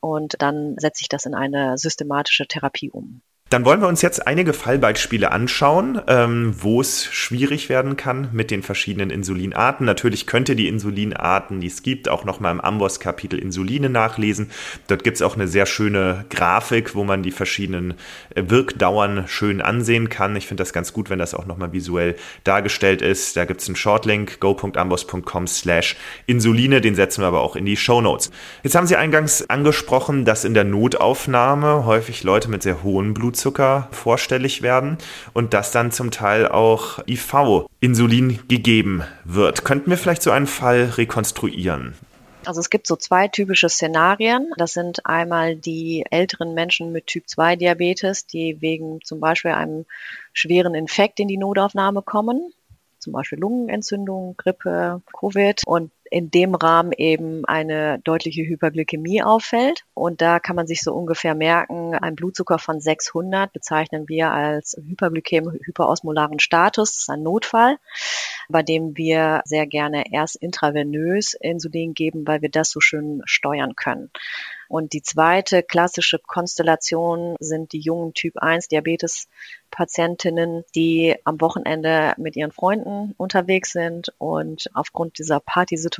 [0.00, 3.22] Und dann setze ich das in eine systematische Therapie um.
[3.50, 8.50] Dann wollen wir uns jetzt einige Fallbeispiele anschauen, ähm, wo es schwierig werden kann mit
[8.50, 9.86] den verschiedenen Insulinarten.
[9.86, 14.50] Natürlich könnt ihr die Insulinarten, die es gibt, auch nochmal im Amboss-Kapitel Insuline nachlesen.
[14.88, 17.94] Dort gibt es auch eine sehr schöne Grafik, wo man die verschiedenen
[18.34, 20.36] äh, Wirkdauern schön ansehen kann.
[20.36, 23.34] Ich finde das ganz gut, wenn das auch nochmal visuell dargestellt ist.
[23.38, 27.78] Da gibt es einen Shortlink, go.amboss.com slash Insuline, den setzen wir aber auch in die
[27.78, 28.30] Show Notes.
[28.62, 33.37] Jetzt haben Sie eingangs angesprochen, dass in der Notaufnahme häufig Leute mit sehr hohen Blut
[33.38, 34.98] Blutzucker vorstellig werden
[35.32, 39.64] und dass dann zum Teil auch IV-Insulin gegeben wird.
[39.64, 41.94] Könnten wir vielleicht so einen Fall rekonstruieren?
[42.44, 44.50] Also es gibt so zwei typische Szenarien.
[44.56, 49.86] Das sind einmal die älteren Menschen mit Typ 2 Diabetes, die wegen zum Beispiel einem
[50.32, 52.52] schweren Infekt in die Notaufnahme kommen
[52.98, 59.84] zum Beispiel Lungenentzündung, Grippe, Covid und in dem Rahmen eben eine deutliche Hyperglykämie auffällt.
[59.94, 64.76] Und da kann man sich so ungefähr merken, ein Blutzucker von 600 bezeichnen wir als
[64.76, 66.92] Hyperglykäm hyperosmolaren Status.
[66.92, 67.78] Das ist ein Notfall,
[68.48, 73.74] bei dem wir sehr gerne erst intravenös Insulin geben, weil wir das so schön steuern
[73.76, 74.10] können.
[74.68, 79.28] Und die zweite klassische Konstellation sind die jungen Typ 1 Diabetes
[79.70, 85.97] Patientinnen, die am Wochenende mit ihren Freunden unterwegs sind und aufgrund dieser Partysituation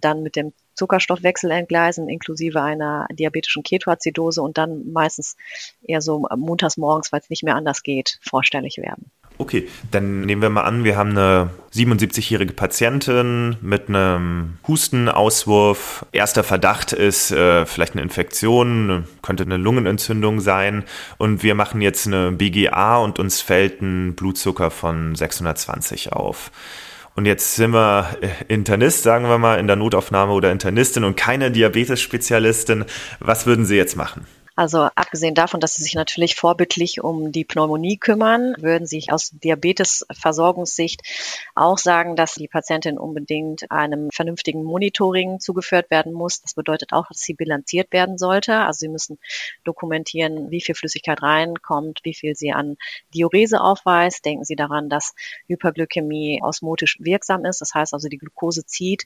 [0.00, 5.36] dann mit dem Zuckerstoffwechsel entgleisen, inklusive einer diabetischen Ketoazidose und dann meistens
[5.82, 9.10] eher so montags morgens, weil es nicht mehr anders geht, vorstellig werden.
[9.40, 16.04] Okay, dann nehmen wir mal an, wir haben eine 77-jährige Patientin mit einem Hustenauswurf.
[16.12, 20.84] Erster Verdacht ist äh, vielleicht eine Infektion, könnte eine Lungenentzündung sein.
[21.16, 26.50] Und wir machen jetzt eine BGA und uns fällt ein Blutzucker von 620 auf.
[27.20, 31.18] Und jetzt sind wir äh, Internist, sagen wir mal, in der Notaufnahme oder Internistin und
[31.18, 32.86] keine Diabetes-Spezialistin.
[33.18, 34.26] Was würden Sie jetzt machen?
[34.56, 39.30] Also abgesehen davon, dass sie sich natürlich vorbildlich um die Pneumonie kümmern, würden sie aus
[39.30, 41.02] Diabetesversorgungssicht
[41.54, 46.42] auch sagen, dass die Patientin unbedingt einem vernünftigen Monitoring zugeführt werden muss.
[46.42, 48.56] Das bedeutet auch, dass sie bilanziert werden sollte.
[48.56, 49.18] Also sie müssen
[49.64, 52.76] dokumentieren, wie viel Flüssigkeit reinkommt, wie viel sie an
[53.14, 54.24] Diurese aufweist.
[54.24, 55.14] Denken Sie daran, dass
[55.46, 57.60] Hyperglykämie osmotisch wirksam ist.
[57.60, 59.04] Das heißt also, die Glucose zieht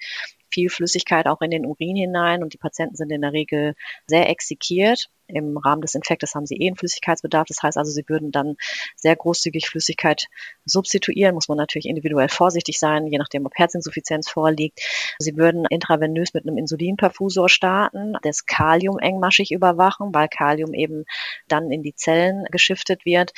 [0.55, 3.75] viel Flüssigkeit auch in den Urin hinein und die Patienten sind in der Regel
[4.07, 5.11] sehr exekiert.
[5.27, 7.47] Im Rahmen des Infektes haben sie eh einen Flüssigkeitsbedarf.
[7.49, 8.57] Das heißt also, sie würden dann
[8.97, 10.27] sehr großzügig Flüssigkeit
[10.65, 11.35] substituieren.
[11.35, 14.81] Muss man natürlich individuell vorsichtig sein, je nachdem, ob Herzinsuffizienz vorliegt.
[15.19, 21.05] Sie würden intravenös mit einem Insulinperfusor starten, das Kalium engmaschig überwachen, weil Kalium eben
[21.49, 23.33] dann in die Zellen geschiftet wird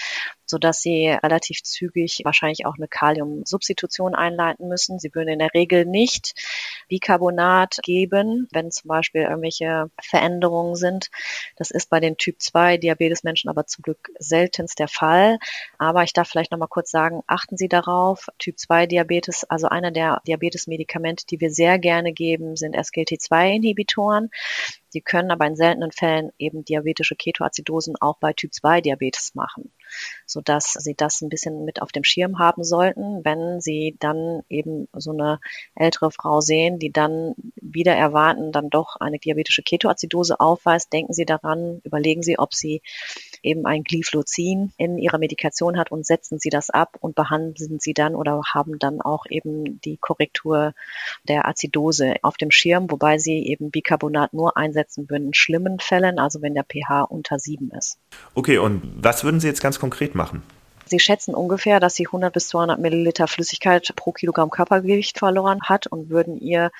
[0.46, 4.98] so dass sie relativ zügig wahrscheinlich auch eine Kaliumsubstitution einleiten müssen.
[4.98, 6.34] Sie würden in der Regel nicht
[6.88, 11.10] Bicarbonat geben, wenn zum Beispiel irgendwelche Veränderungen sind.
[11.56, 15.38] Das ist bei den Typ 2 Diabetesmenschen aber zum Glück seltenst der Fall.
[15.78, 18.26] Aber ich darf vielleicht noch mal kurz sagen, achten Sie darauf.
[18.38, 24.30] Typ 2 Diabetes, also einer der Diabetesmedikamente, die wir sehr gerne geben, sind SGLT2-Inhibitoren.
[24.88, 29.70] Sie können aber in seltenen Fällen eben diabetische Ketoazidosen auch bei Typ 2 Diabetes machen,
[30.26, 34.88] sodass Sie das ein bisschen mit auf dem Schirm haben sollten, wenn Sie dann eben
[34.92, 35.40] so eine
[35.74, 40.92] ältere Frau sehen, die dann wieder erwarten, dann doch eine diabetische Ketoazidose aufweist.
[40.92, 42.82] Denken Sie daran, überlegen Sie, ob Sie
[43.42, 47.94] eben ein Glyphlozin in Ihrer Medikation hat und setzen Sie das ab und behandeln Sie
[47.94, 50.74] dann oder haben dann auch eben die Korrektur
[51.28, 55.78] der Azidose auf dem Schirm, wobei Sie eben Bicarbonat nur einsetzen einsetzen würden in schlimmen
[55.78, 57.98] Fällen, also wenn der pH unter 7 ist.
[58.34, 60.42] Okay, und was würden Sie jetzt ganz konkret machen?
[60.88, 65.88] Sie schätzen ungefähr, dass sie 100 bis 200 Milliliter Flüssigkeit pro Kilogramm Körpergewicht verloren hat
[65.88, 66.70] und würden ihr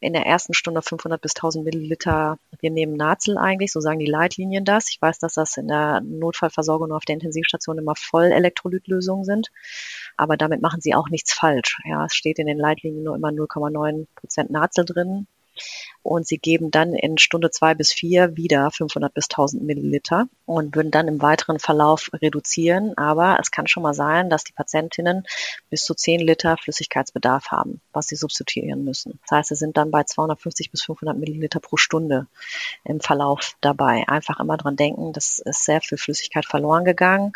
[0.00, 4.06] in der ersten Stunde 500 bis 1000 Milliliter, wir nehmen Nazel eigentlich, so sagen die
[4.06, 4.90] Leitlinien das.
[4.90, 9.52] Ich weiß, dass das in der Notfallversorgung auf der Intensivstation immer voll Elektrolytlösungen sind,
[10.16, 11.80] aber damit machen sie auch nichts falsch.
[11.84, 15.28] Ja, es steht in den Leitlinien nur immer 0,9 Prozent Nazel drin
[16.02, 20.74] und sie geben dann in Stunde zwei bis vier wieder 500 bis 1000 Milliliter und
[20.74, 22.96] würden dann im weiteren Verlauf reduzieren.
[22.96, 25.24] Aber es kann schon mal sein, dass die Patientinnen
[25.70, 29.20] bis zu 10 Liter Flüssigkeitsbedarf haben, was sie substituieren müssen.
[29.22, 32.26] Das heißt, sie sind dann bei 250 bis 500 Milliliter pro Stunde
[32.84, 34.04] im Verlauf dabei.
[34.08, 37.32] Einfach immer dran denken, das ist sehr viel Flüssigkeit verloren gegangen.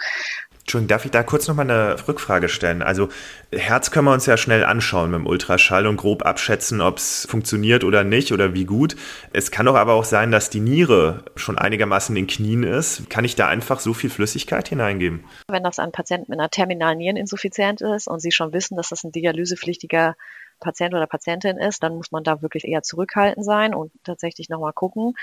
[0.66, 2.83] Entschuldigung, darf ich da kurz nochmal eine Rückfrage stellen?
[2.83, 3.09] Also
[3.52, 7.24] Herz können wir uns ja schnell anschauen mit dem Ultraschall und grob abschätzen, ob es
[7.31, 8.96] funktioniert oder nicht oder wie gut.
[9.33, 13.09] Es kann doch aber auch sein, dass die Niere schon einigermaßen in den Knien ist.
[13.11, 15.22] Kann ich da einfach so viel Flüssigkeit hineingeben?
[15.46, 19.05] Wenn das ein Patient mit einer terminalen Niereninsuffizienz ist und Sie schon wissen, dass das
[19.05, 20.16] ein dialysepflichtiger
[20.60, 24.72] Patient oder Patientin ist, dann muss man da wirklich eher zurückhaltend sein und tatsächlich nochmal
[24.72, 25.14] gucken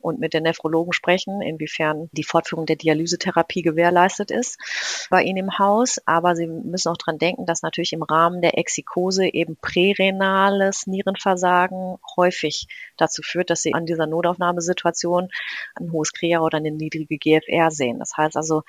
[0.00, 5.58] und mit den Nephrologen sprechen, inwiefern die Fortführung der Dialysetherapie gewährleistet ist bei Ihnen im
[5.58, 5.98] Haus.
[6.06, 11.98] Aber Sie müssen auch dran denken, dass natürlich im Rahmen der Exikose eben prärenales Nierenversagen
[12.16, 15.28] häufig dazu führt, dass Sie an dieser Notaufnahmesituation
[15.74, 17.98] ein hohes Krea oder eine niedrige GFR sehen.
[17.98, 18.62] Das heißt also,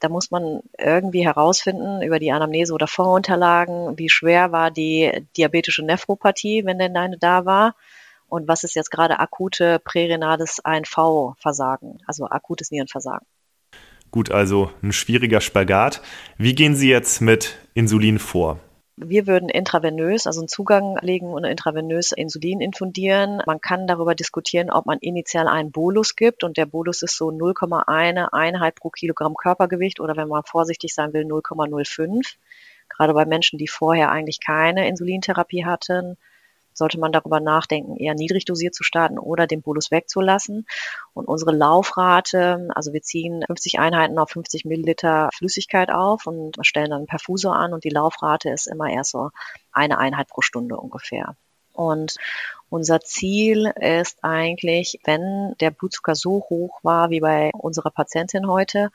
[0.00, 5.12] da muss man irgendwie herausfinden über die Anamnese oder Vorunterlagen, wie schwer war die
[5.52, 7.74] diabetische Nephropathie, wenn denn eine da war.
[8.28, 13.26] Und was ist jetzt gerade akute prärenales ANV-Versagen, also akutes Nierenversagen?
[14.10, 16.02] Gut, also ein schwieriger Spagat.
[16.38, 18.58] Wie gehen Sie jetzt mit Insulin vor?
[18.96, 23.42] Wir würden intravenös, also einen Zugang legen und intravenös Insulin infundieren.
[23.46, 27.28] Man kann darüber diskutieren, ob man initial einen Bolus gibt und der Bolus ist so
[27.28, 32.36] 0,1 Einheit pro Kilogramm Körpergewicht oder wenn man vorsichtig sein will 0,05.
[32.88, 36.16] Gerade bei Menschen, die vorher eigentlich keine Insulintherapie hatten,
[36.74, 40.66] sollte man darüber nachdenken, eher niedrig dosiert zu starten oder den Bolus wegzulassen.
[41.14, 46.90] Und unsere Laufrate, also wir ziehen 50 Einheiten auf 50 Milliliter Flüssigkeit auf und stellen
[46.90, 49.30] dann einen Perfusor an und die Laufrate ist immer erst so
[49.72, 51.36] eine Einheit pro Stunde ungefähr.
[51.72, 52.16] Und
[52.70, 58.90] unser Ziel ist eigentlich, wenn der Blutzucker so hoch war wie bei unserer Patientin heute,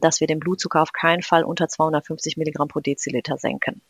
[0.00, 3.82] dass wir den Blutzucker auf keinen Fall unter 250 Milligramm pro Deziliter senken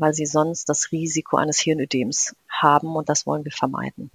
[0.00, 4.10] weil sie sonst das Risiko eines Hirnödems haben und das wollen wir vermeiden.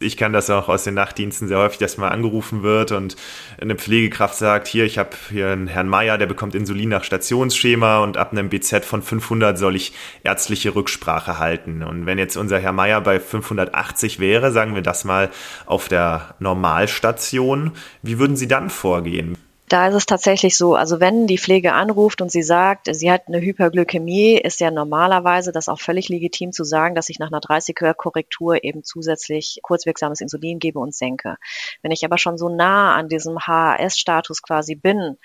[0.00, 3.16] Ich kann das auch aus den Nachtdiensten sehr häufig, dass mal angerufen wird und
[3.60, 7.98] eine Pflegekraft sagt, hier, ich habe hier einen Herrn Meier, der bekommt Insulin nach Stationsschema
[7.98, 9.92] und ab einem BZ von 500 soll ich
[10.24, 11.82] ärztliche Rücksprache halten.
[11.82, 15.30] Und wenn jetzt unser Herr Meier bei 580 wäre, sagen wir das mal
[15.66, 19.38] auf der Normalstation, wie würden Sie dann vorgehen?
[19.74, 23.26] Da ist es tatsächlich so, also wenn die Pflege anruft und sie sagt, sie hat
[23.26, 27.40] eine Hyperglykämie, ist ja normalerweise das auch völlig legitim zu sagen, dass ich nach einer
[27.40, 31.38] 30er Korrektur eben zusätzlich kurzwirksames Insulin gebe und senke.
[31.82, 35.18] Wenn ich aber schon so nah an diesem HAS-Status quasi bin,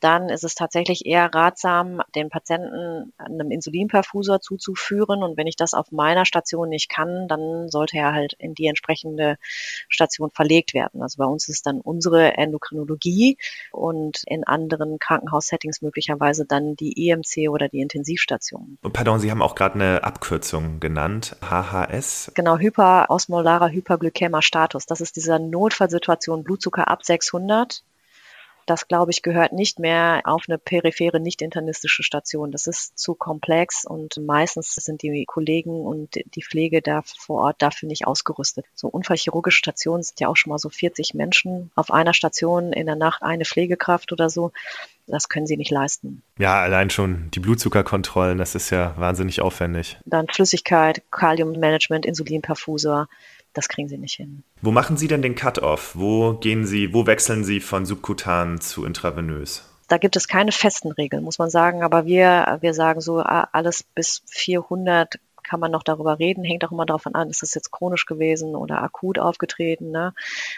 [0.00, 5.22] dann ist es tatsächlich eher ratsam, den Patienten einem Insulinperfusor zuzuführen.
[5.22, 8.66] Und wenn ich das auf meiner Station nicht kann, dann sollte er halt in die
[8.66, 9.36] entsprechende
[9.88, 11.02] Station verlegt werden.
[11.02, 13.38] Also bei uns ist dann unsere Endokrinologie
[13.72, 18.78] und in anderen Krankenhaussettings möglicherweise dann die EMC oder die Intensivstation.
[18.92, 22.32] Pardon, Sie haben auch gerade eine Abkürzung genannt, HHS.
[22.34, 24.86] Genau, hyperosmolarer hyperglykämer Status.
[24.86, 27.82] Das ist diese Notfallsituation Blutzucker ab 600
[28.68, 32.52] das, glaube ich, gehört nicht mehr auf eine periphere, nicht internistische Station.
[32.52, 37.62] Das ist zu komplex und meistens sind die Kollegen und die Pflege da vor Ort
[37.62, 38.66] dafür nicht ausgerüstet.
[38.74, 42.86] So unfallchirurgische Stationen sind ja auch schon mal so 40 Menschen auf einer Station in
[42.86, 44.52] der Nacht eine Pflegekraft oder so.
[45.06, 46.22] Das können sie nicht leisten.
[46.38, 49.96] Ja, allein schon die Blutzuckerkontrollen, das ist ja wahnsinnig aufwendig.
[50.04, 53.08] Dann Flüssigkeit, Kaliummanagement, Insulinperfusor
[53.58, 54.44] das kriegen sie nicht hin.
[54.62, 55.92] Wo machen Sie denn den Cut-off?
[55.94, 59.64] Wo gehen Sie, wo wechseln Sie von subkutan zu intravenös?
[59.88, 61.82] Da gibt es keine festen Regeln, muss man sagen.
[61.82, 66.72] Aber wir, wir sagen so, alles bis 400 kann man noch darüber reden, hängt auch
[66.72, 69.90] immer davon an, ist es jetzt chronisch gewesen oder akut aufgetreten.
[69.90, 70.12] Ne?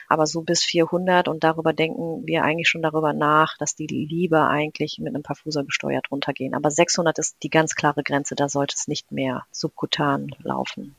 [0.09, 4.49] Aber so bis 400 und darüber denken wir eigentlich schon darüber nach, dass die lieber
[4.49, 6.55] eigentlich mit einem Perfusor gesteuert runtergehen.
[6.55, 10.97] Aber 600 ist die ganz klare Grenze, da sollte es nicht mehr subkutan laufen.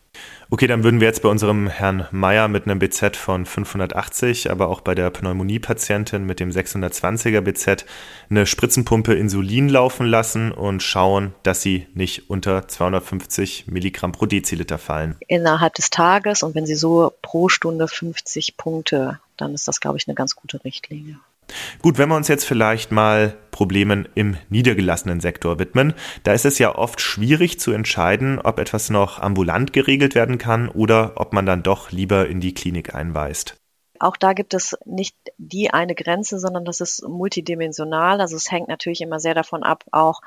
[0.54, 4.68] Okay, dann würden wir jetzt bei unserem Herrn Meier mit einem BZ von 580, aber
[4.68, 7.86] auch bei der Pneumonie-Patientin mit dem 620er BZ
[8.30, 14.78] eine Spritzenpumpe Insulin laufen lassen und schauen, dass sie nicht unter 250 Milligramm pro Deziliter
[14.78, 15.16] fallen.
[15.30, 19.98] Innerhalb des Tages und wenn sie so pro Stunde 50 Punkte, dann ist das, glaube
[20.00, 21.18] ich, eine ganz gute Richtlinie.
[21.82, 25.94] Gut, wenn wir uns jetzt vielleicht mal Problemen im niedergelassenen Sektor widmen,
[26.24, 30.70] da ist es ja oft schwierig zu entscheiden, ob etwas noch ambulant geregelt werden kann
[30.70, 33.61] oder ob man dann doch lieber in die Klinik einweist.
[34.02, 38.20] Auch da gibt es nicht die eine Grenze, sondern das ist multidimensional.
[38.20, 40.22] Also es hängt natürlich immer sehr davon ab, auch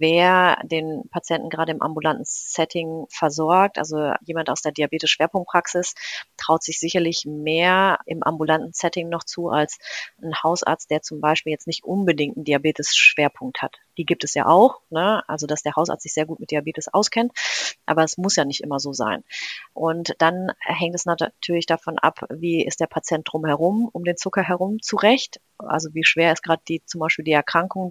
[0.00, 3.78] wer den Patienten gerade im ambulanten Setting versorgt.
[3.78, 5.94] Also jemand aus der Diabetes-Schwerpunktpraxis
[6.36, 9.78] traut sich sicherlich mehr im ambulanten Setting noch zu als
[10.20, 13.76] ein Hausarzt, der zum Beispiel jetzt nicht unbedingt einen Diabetes-Schwerpunkt hat.
[13.96, 15.22] Die gibt es ja auch, ne?
[15.28, 17.32] also dass der Hausarzt sich sehr gut mit Diabetes auskennt,
[17.86, 19.24] aber es muss ja nicht immer so sein.
[19.72, 24.42] Und dann hängt es natürlich davon ab, wie ist der Patient drumherum, um den Zucker
[24.42, 25.40] herum zurecht.
[25.58, 27.90] Also wie schwer ist gerade die zum Beispiel die Erkrankung,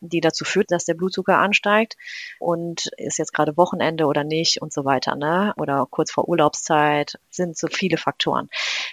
[0.00, 1.96] die dazu führt, dass der Blutzucker ansteigt
[2.38, 5.54] und ist jetzt gerade Wochenende oder nicht und so weiter, ne?
[5.56, 8.48] Oder kurz vor Urlaubszeit sind so viele Faktoren.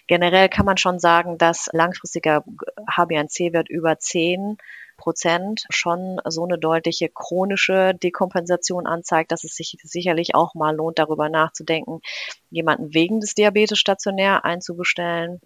[0.08, 2.44] Generell kann man schon sagen, dass langfristiger
[2.88, 4.58] HbA1c-Wert über 10
[5.02, 11.00] Prozent schon so eine deutliche chronische Dekompensation anzeigt, dass es sich sicherlich auch mal lohnt,
[11.00, 12.02] darüber nachzudenken,
[12.52, 15.42] jemanden wegen des Diabetes stationär einzubestellen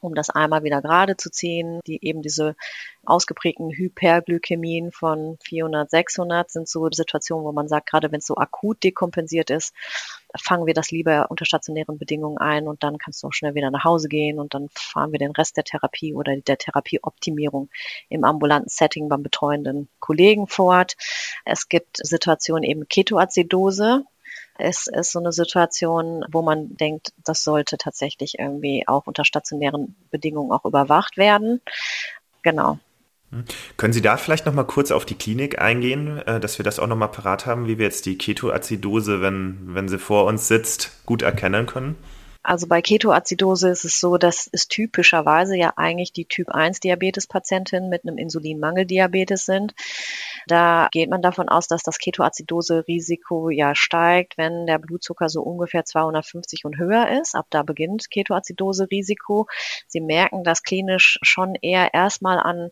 [0.00, 1.80] um das einmal wieder gerade zu ziehen.
[1.86, 2.56] Die eben diese
[3.04, 8.36] ausgeprägten Hyperglykämien von 400, 600 sind so Situationen, wo man sagt, gerade wenn es so
[8.36, 9.74] akut dekompensiert ist,
[10.38, 13.70] fangen wir das lieber unter stationären Bedingungen ein und dann kannst du auch schnell wieder
[13.70, 17.68] nach Hause gehen und dann fahren wir den Rest der Therapie oder der Therapieoptimierung
[18.08, 20.96] im ambulanten Setting beim betreuenden Kollegen fort.
[21.44, 24.04] Es gibt Situationen eben Ketoazidose,
[24.58, 29.96] es ist so eine Situation, wo man denkt, das sollte tatsächlich irgendwie auch unter stationären
[30.10, 31.60] Bedingungen auch überwacht werden.
[32.42, 32.78] Genau.
[33.30, 33.44] Hm.
[33.76, 36.78] Können Sie da vielleicht noch mal kurz auf die Klinik eingehen, äh, dass wir das
[36.78, 40.48] auch noch mal parat haben, wie wir jetzt die Ketoazidose, wenn, wenn sie vor uns
[40.48, 41.96] sitzt, gut erkennen können?
[42.42, 47.90] Also bei Ketoazidose ist es so, dass es typischerweise ja eigentlich die Typ 1 Diabetes-Patientinnen
[47.90, 49.74] mit einem Insulinmangeldiabetes sind.
[50.46, 55.84] Da geht man davon aus, dass das Ketoazidose-Risiko ja steigt, wenn der Blutzucker so ungefähr
[55.84, 57.34] 250 und höher ist.
[57.34, 59.46] Ab da beginnt Ketoazidose-Risiko.
[59.86, 62.70] Sie merken das klinisch schon eher erstmal an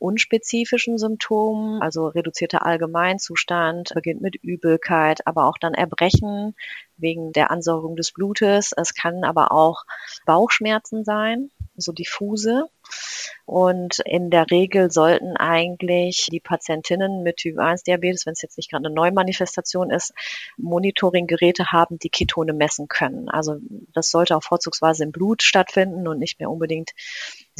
[0.00, 6.54] unspezifischen Symptomen, also reduzierter Allgemeinzustand, beginnt mit Übelkeit, aber auch dann Erbrechen
[7.00, 8.72] wegen der Ansaugung des Blutes.
[8.76, 9.84] Es kann aber auch
[10.26, 12.66] Bauchschmerzen sein, so diffuse.
[13.46, 18.56] Und in der Regel sollten eigentlich die Patientinnen mit Typ 1 Diabetes, wenn es jetzt
[18.56, 20.12] nicht gerade eine Neumanifestation ist,
[20.56, 23.28] Monitoringgeräte haben, die Ketone messen können.
[23.28, 23.56] Also
[23.92, 26.92] das sollte auch vorzugsweise im Blut stattfinden und nicht mehr unbedingt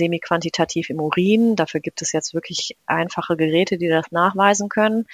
[0.01, 1.57] semi-quantitativ im Urin.
[1.57, 5.07] Dafür gibt es jetzt wirklich einfache Geräte, die das nachweisen können.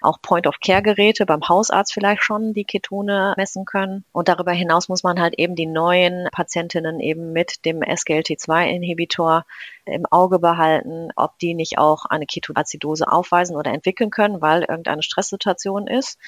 [0.00, 4.04] Auch Point-of-Care-Geräte beim Hausarzt vielleicht schon, die Ketone messen können.
[4.12, 9.44] Und darüber hinaus muss man halt eben die neuen Patientinnen eben mit dem SGLT2-Inhibitor
[9.84, 15.02] im Auge behalten, ob die nicht auch eine Ketoazidose aufweisen oder entwickeln können, weil irgendeine
[15.02, 16.18] Stresssituation ist.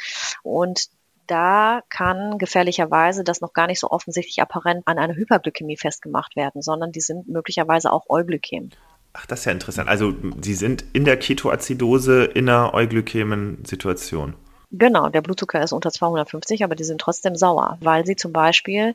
[0.43, 0.89] Und
[1.33, 6.61] da kann gefährlicherweise das noch gar nicht so offensichtlich apparent an einer Hyperglykämie festgemacht werden,
[6.61, 8.69] sondern die sind möglicherweise auch Euglykäm.
[9.15, 9.89] Ach, das ist ja interessant.
[9.89, 10.13] Also
[10.43, 14.35] Sie sind in der Ketoazidose in einer euglykämen Situation.
[14.73, 18.95] Genau, der Blutzucker ist unter 250, aber die sind trotzdem sauer, weil sie zum Beispiel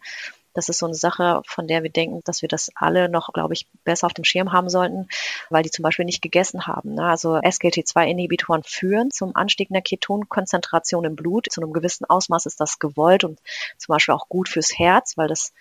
[0.58, 3.54] das ist so eine Sache, von der wir denken, dass wir das alle noch, glaube
[3.54, 5.08] ich, besser auf dem Schirm haben sollten,
[5.52, 6.96] weil die zum Beispiel nicht gegessen haben.
[6.96, 7.04] Ne?
[7.04, 11.46] Also SGLT2-Inhibitoren führen zum Anstieg einer Ketonkonzentration im Blut.
[11.52, 13.40] Zu einem gewissen Ausmaß ist das gewollt und
[13.78, 15.54] zum Beispiel auch gut fürs Herz, weil das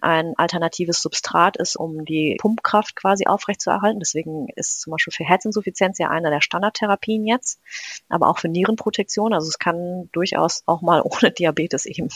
[0.00, 4.00] ein alternatives Substrat ist, um die Pumpkraft quasi aufrechtzuerhalten.
[4.00, 7.60] Deswegen ist zum Beispiel für Herzinsuffizienz ja einer der Standardtherapien jetzt,
[8.08, 9.32] aber auch für Nierenprotektion.
[9.32, 12.08] Also es kann durchaus auch mal ohne Diabetes eben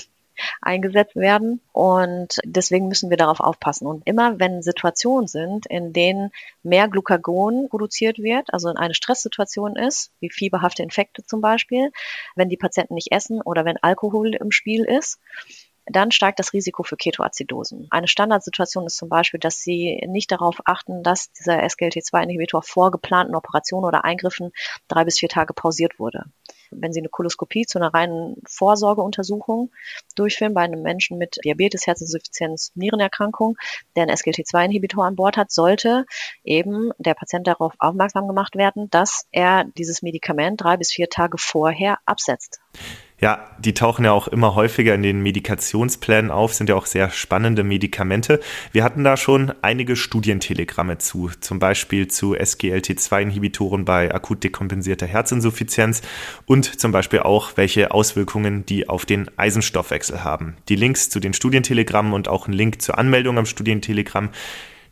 [0.60, 1.60] eingesetzt werden.
[1.72, 3.86] Und deswegen müssen wir darauf aufpassen.
[3.86, 6.30] Und immer wenn Situationen sind, in denen
[6.62, 11.90] mehr Glucagon produziert wird, also eine Stresssituation ist, wie fieberhafte Infekte zum Beispiel,
[12.34, 15.18] wenn die Patienten nicht essen oder wenn Alkohol im Spiel ist,
[15.90, 17.86] dann steigt das Risiko für Ketoazidosen.
[17.90, 23.34] Eine Standardsituation ist zum Beispiel, dass Sie nicht darauf achten, dass dieser SGLT2-Inhibitor vor geplanten
[23.34, 24.52] Operationen oder Eingriffen
[24.88, 26.24] drei bis vier Tage pausiert wurde
[26.70, 29.70] wenn Sie eine Koloskopie zu einer reinen Vorsorgeuntersuchung
[30.14, 33.56] durchführen bei einem Menschen mit Diabetes, Herzinsuffizienz, Nierenerkrankung,
[33.96, 36.04] der einen SGLT2-Inhibitor an Bord hat, sollte
[36.44, 41.38] eben der Patient darauf aufmerksam gemacht werden, dass er dieses Medikament drei bis vier Tage
[41.38, 42.60] vorher absetzt.
[43.20, 47.10] Ja, die tauchen ja auch immer häufiger in den Medikationsplänen auf, sind ja auch sehr
[47.10, 48.38] spannende Medikamente.
[48.70, 56.02] Wir hatten da schon einige Studientelegramme zu, zum Beispiel zu SGLT2-Inhibitoren bei akut dekompensierter Herzinsuffizienz
[56.46, 60.56] und zum Beispiel auch, welche Auswirkungen die auf den Eisenstoffwechsel haben.
[60.68, 64.30] Die Links zu den Studientelegrammen und auch ein Link zur Anmeldung am Studientelegramm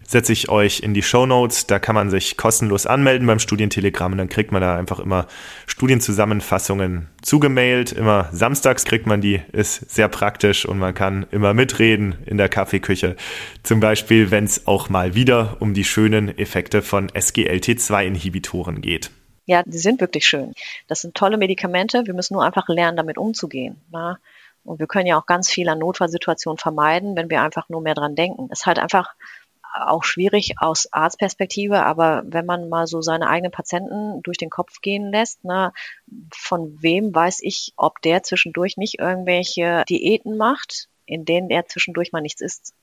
[0.07, 1.67] setze ich euch in die Show Notes.
[1.67, 5.27] Da kann man sich kostenlos anmelden beim Studientelegramm und dann kriegt man da einfach immer
[5.67, 7.93] Studienzusammenfassungen zugemailt.
[7.93, 12.49] Immer samstags kriegt man die, ist sehr praktisch und man kann immer mitreden in der
[12.49, 13.17] Kaffeeküche.
[13.63, 19.11] Zum Beispiel, wenn es auch mal wieder um die schönen Effekte von SGLT2-Inhibitoren geht.
[19.47, 20.55] Ja, die sind wirklich schön.
[20.89, 22.03] Das sind tolle Medikamente.
[22.07, 23.81] Wir müssen nur einfach lernen, damit umzugehen.
[23.91, 24.19] Na?
[24.65, 27.95] Und wir können ja auch ganz viel an Notfallsituationen vermeiden, wenn wir einfach nur mehr
[27.95, 28.49] dran denken.
[28.51, 29.15] Es ist halt einfach
[29.85, 34.81] auch schwierig aus Arztperspektive, aber wenn man mal so seine eigenen Patienten durch den Kopf
[34.81, 35.72] gehen lässt, ne,
[36.35, 42.12] von wem weiß ich, ob der zwischendurch nicht irgendwelche Diäten macht, in denen er zwischendurch
[42.12, 42.74] mal nichts isst.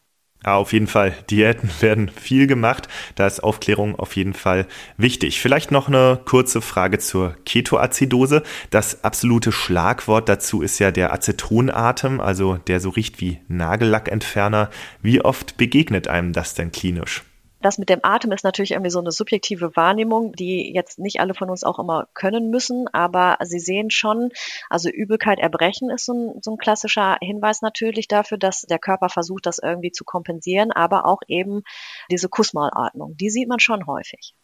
[0.46, 1.14] Ja, auf jeden Fall.
[1.30, 2.88] Diäten werden viel gemacht.
[3.16, 4.68] Da ist Aufklärung auf jeden Fall
[4.98, 5.42] wichtig.
[5.42, 8.44] Vielleicht noch eine kurze Frage zur Ketoazidose.
[8.70, 14.70] Das absolute Schlagwort dazu ist ja der Acetonatem, also der so riecht wie Nagellackentferner.
[15.02, 17.24] Wie oft begegnet einem das denn klinisch?
[17.64, 21.34] Das mit dem Atem ist natürlich irgendwie so eine subjektive Wahrnehmung, die jetzt nicht alle
[21.34, 24.30] von uns auch immer können müssen, aber Sie sehen schon,
[24.70, 29.10] also Übelkeit, Erbrechen ist so ein, so ein klassischer Hinweis natürlich dafür, dass der Körper
[29.10, 31.64] versucht, das irgendwie zu kompensieren, aber auch eben
[32.12, 34.36] diese Kussmaulatmung, die sieht man schon häufig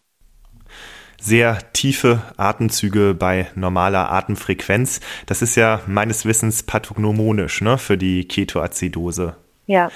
[1.22, 5.01] sehr tiefe Atemzüge bei normaler Atemfrequenz.
[5.26, 9.36] Das ist ja meines Wissens pathognomonisch ne, für die Ketoazidose.
[9.65, 9.91] Ja.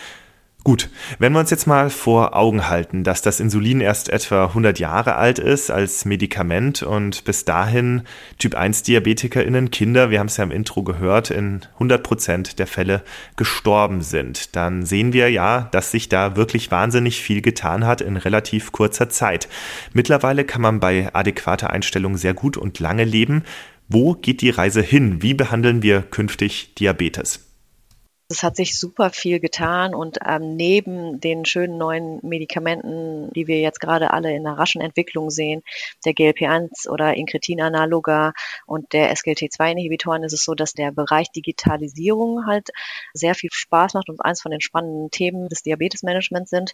[0.66, 0.90] Gut,
[1.20, 5.16] wenn wir uns jetzt mal vor Augen halten, dass das Insulin erst etwa 100 Jahre
[5.16, 8.04] alt ist als Medikament und bis dahin
[8.40, 12.68] Typ 1 Diabetikerinnen, Kinder, wir haben es ja im Intro gehört, in 100 Prozent der
[12.68, 13.04] Fälle
[13.36, 18.16] gestorben sind, dann sehen wir ja, dass sich da wirklich wahnsinnig viel getan hat in
[18.16, 19.50] relativ kurzer Zeit.
[19.92, 23.44] Mittlerweile kann man bei adäquater Einstellung sehr gut und lange leben.
[23.90, 25.22] Wo geht die Reise hin?
[25.22, 27.43] Wie behandeln wir künftig Diabetes?
[28.34, 33.60] Es hat sich super viel getan und ähm, neben den schönen neuen Medikamenten, die wir
[33.60, 35.62] jetzt gerade alle in einer raschen Entwicklung sehen,
[36.04, 38.34] der GLP-1 oder Incretin-Analoga
[38.66, 42.70] und der SGLT2-Inhibitoren, ist es so, dass der Bereich Digitalisierung halt
[43.14, 46.74] sehr viel Spaß macht und eins von den spannenden Themen des Diabetesmanagements sind.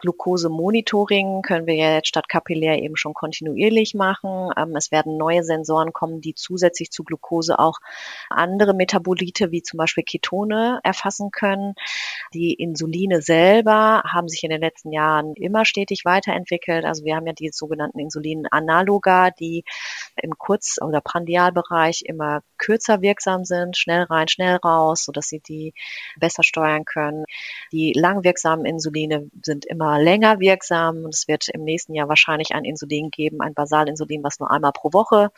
[0.00, 4.50] Glucose-Monitoring können wir jetzt statt kapillär eben schon kontinuierlich machen.
[4.54, 7.78] Ähm, es werden neue Sensoren kommen, die zusätzlich zu Glucose auch
[8.28, 11.74] andere Metabolite wie zum Beispiel Ketone erfassen können.
[12.34, 16.84] Die Insuline selber haben sich in den letzten Jahren immer stetig weiterentwickelt.
[16.84, 19.64] Also wir haben ja die sogenannten Insulinanaloga, die
[20.16, 25.72] im Kurz- oder Prandialbereich immer kürzer wirksam sind, schnell rein, schnell raus, sodass sie die
[26.18, 27.24] besser steuern können.
[27.72, 32.64] Die langwirksamen Insuline sind immer länger wirksam und es wird im nächsten Jahr wahrscheinlich ein
[32.64, 35.30] Insulin geben, ein Basalinsulin, was nur einmal pro Woche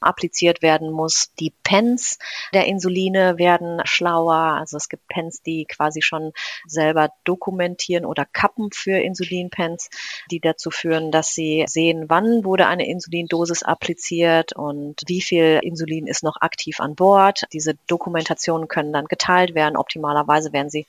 [0.00, 1.32] appliziert werden muss.
[1.38, 2.18] Die Pens
[2.52, 4.58] der Insuline werden schlauer.
[4.58, 6.32] Also es gibt Pens, die quasi schon
[6.66, 9.90] selber dokumentieren oder Kappen für Insulinpens,
[10.30, 16.06] die dazu führen, dass sie sehen, wann wurde eine Insulindosis appliziert und wie viel Insulin
[16.06, 17.44] ist noch aktiv an Bord.
[17.52, 19.76] Diese Dokumentationen können dann geteilt werden.
[19.76, 20.86] Optimalerweise werden sie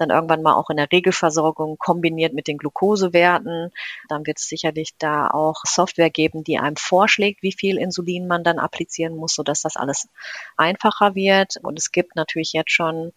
[0.00, 3.72] dann irgendwann mal auch in der Regelversorgung kombiniert mit den Glukosewerten.
[4.08, 8.44] Dann wird es sicherlich da auch Software geben, die einem vorschlägt, wie viel Insulin man
[8.44, 10.08] dann applizieren muss, sodass das alles
[10.56, 11.56] einfacher wird.
[11.62, 13.12] Und es gibt natürlich jetzt schon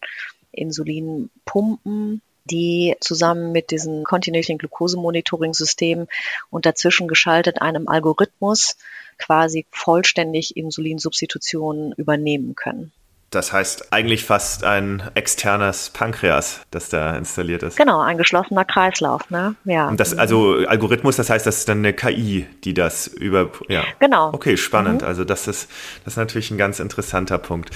[0.51, 6.07] Insulinpumpen, die zusammen mit diesem kontinuierlichen Glukosemonitoring-System
[6.49, 8.77] und dazwischen geschaltet einem Algorithmus
[9.17, 12.91] quasi vollständig Insulinsubstitutionen übernehmen können.
[13.35, 17.77] Das heißt eigentlich fast ein externes Pankreas, das da installiert ist.
[17.77, 19.55] Genau, ein geschlossener Kreislauf, ne?
[19.65, 19.91] Ja.
[19.95, 23.83] Das, also Algorithmus, das heißt, das ist dann eine KI, die das über, ja.
[23.99, 24.33] Genau.
[24.33, 25.01] Okay, spannend.
[25.01, 25.07] Mhm.
[25.07, 25.69] Also das ist,
[26.03, 27.71] das ist natürlich ein ganz interessanter Punkt.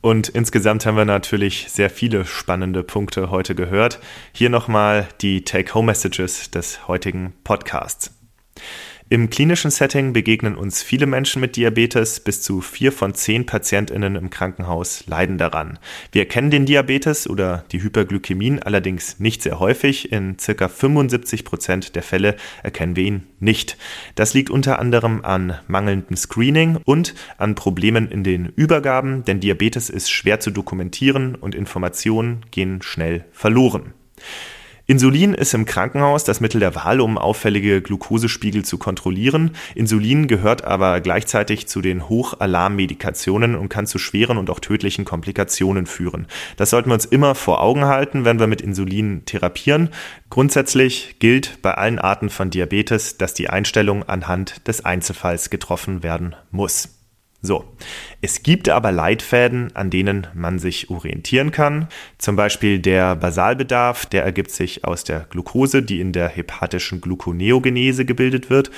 [0.00, 4.00] Und insgesamt haben wir natürlich sehr viele spannende Punkte heute gehört.
[4.32, 8.10] Hier nochmal die Take-Home-Messages des heutigen Podcasts.
[9.10, 12.20] Im klinischen Setting begegnen uns viele Menschen mit Diabetes.
[12.20, 15.78] Bis zu vier von zehn PatientInnen im Krankenhaus leiden daran.
[16.10, 20.10] Wir erkennen den Diabetes oder die Hyperglykämien allerdings nicht sehr häufig.
[20.10, 23.76] In circa 75 Prozent der Fälle erkennen wir ihn nicht.
[24.14, 29.90] Das liegt unter anderem an mangelndem Screening und an Problemen in den Übergaben, denn Diabetes
[29.90, 33.92] ist schwer zu dokumentieren und Informationen gehen schnell verloren.
[34.86, 39.52] Insulin ist im Krankenhaus das Mittel der Wahl, um auffällige Glukosespiegel zu kontrollieren.
[39.74, 45.86] Insulin gehört aber gleichzeitig zu den Hochalarmmedikationen und kann zu schweren und auch tödlichen Komplikationen
[45.86, 46.26] führen.
[46.58, 49.88] Das sollten wir uns immer vor Augen halten, wenn wir mit Insulin therapieren.
[50.28, 56.36] Grundsätzlich gilt bei allen Arten von Diabetes, dass die Einstellung anhand des Einzelfalls getroffen werden
[56.50, 56.93] muss.
[57.46, 57.62] So,
[58.22, 61.88] es gibt aber Leitfäden, an denen man sich orientieren kann.
[62.16, 68.06] Zum Beispiel der Basalbedarf, der ergibt sich aus der Glucose, die in der hepatischen Gluconeogenese
[68.06, 68.70] gebildet wird.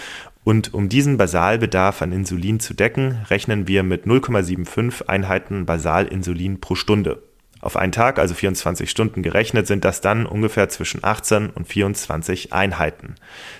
[0.42, 6.74] Und um diesen Basalbedarf an Insulin zu decken, rechnen wir mit 0,75 Einheiten Basalinsulin pro
[6.74, 7.22] Stunde.
[7.66, 12.52] Auf einen Tag, also 24 Stunden gerechnet, sind das dann ungefähr zwischen 18 und 24
[12.52, 13.16] Einheiten.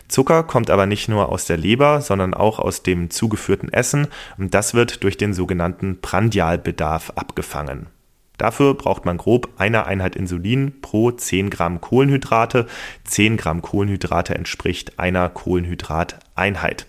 [0.07, 4.07] Zucker kommt aber nicht nur aus der Leber, sondern auch aus dem zugeführten Essen
[4.39, 7.89] und das wird durch den sogenannten Prandialbedarf abgefangen.
[8.39, 12.67] Dafür braucht man grob eine Einheit Insulin pro 10 Gramm Kohlenhydrate.
[13.03, 16.87] 10 Gramm Kohlenhydrate entspricht einer Kohlenhydrateinheit.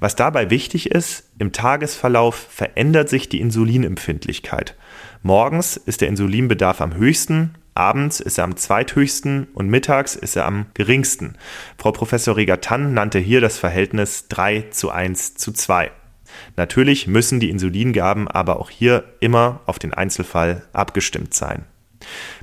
[0.00, 4.74] Was dabei wichtig ist, im Tagesverlauf verändert sich die Insulinempfindlichkeit.
[5.22, 10.46] Morgens ist der Insulinbedarf am höchsten, abends ist er am zweithöchsten und mittags ist er
[10.46, 11.36] am geringsten.
[11.78, 15.90] Frau Professor Regatan nannte hier das Verhältnis 3 zu 1 zu 2.
[16.56, 21.64] Natürlich müssen die Insulingaben aber auch hier immer auf den Einzelfall abgestimmt sein.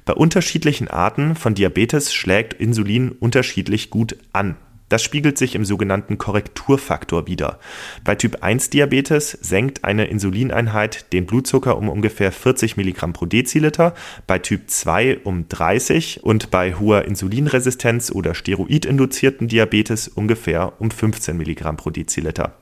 [0.06, 4.58] Bei unterschiedlichen Arten von Diabetes schlägt Insulin unterschiedlich gut an.
[4.94, 7.58] Das spiegelt sich im sogenannten Korrekturfaktor wider.
[8.04, 13.96] Bei Typ 1 Diabetes senkt eine Insulineinheit den Blutzucker um ungefähr 40 Milligramm pro Deziliter,
[14.28, 21.38] bei Typ 2 um 30 und bei hoher Insulinresistenz oder steroidinduzierten Diabetes ungefähr um 15
[21.38, 22.54] Milligramm pro Deziliter.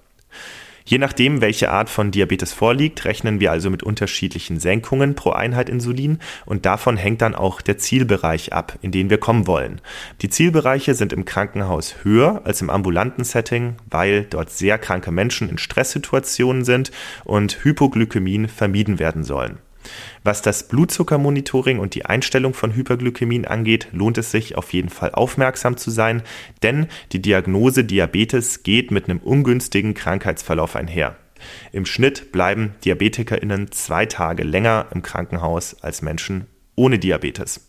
[0.84, 5.70] Je nachdem, welche Art von Diabetes vorliegt, rechnen wir also mit unterschiedlichen Senkungen pro Einheit
[5.70, 9.82] Insulin und davon hängt dann auch der Zielbereich ab, in den wir kommen wollen.
[10.22, 15.50] Die Zielbereiche sind im Krankenhaus höher als im ambulanten Setting, weil dort sehr kranke Menschen
[15.50, 16.92] in Stresssituationen sind
[17.24, 19.60] und Hypoglykämien vermieden werden sollen.
[20.24, 25.12] Was das Blutzuckermonitoring und die Einstellung von Hyperglykämien angeht, lohnt es sich auf jeden Fall
[25.12, 26.24] aufmerksam zu sein,
[26.64, 31.16] denn die Diagnose Diabetes geht mit einem ungünstigen Krankheitsverlauf einher.
[31.72, 37.68] Im Schnitt bleiben DiabetikerInnen zwei Tage länger im Krankenhaus als Menschen ohne Diabetes.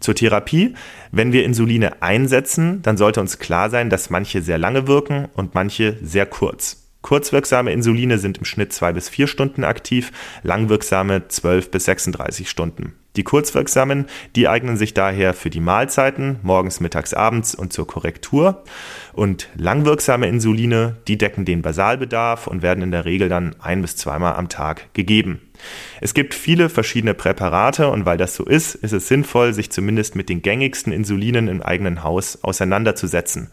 [0.00, 0.74] Zur Therapie.
[1.10, 5.54] Wenn wir Insuline einsetzen, dann sollte uns klar sein, dass manche sehr lange wirken und
[5.54, 6.85] manche sehr kurz.
[7.06, 10.10] Kurzwirksame Insuline sind im Schnitt zwei bis vier Stunden aktiv,
[10.42, 12.94] langwirksame 12 bis 36 Stunden.
[13.14, 18.64] Die kurzwirksamen, die eignen sich daher für die Mahlzeiten, morgens, mittags, abends und zur Korrektur.
[19.12, 23.94] Und langwirksame Insuline, die decken den Basalbedarf und werden in der Regel dann ein bis
[23.94, 25.40] zweimal am Tag gegeben.
[26.00, 30.16] Es gibt viele verschiedene Präparate und weil das so ist, ist es sinnvoll, sich zumindest
[30.16, 33.52] mit den gängigsten Insulinen im eigenen Haus auseinanderzusetzen.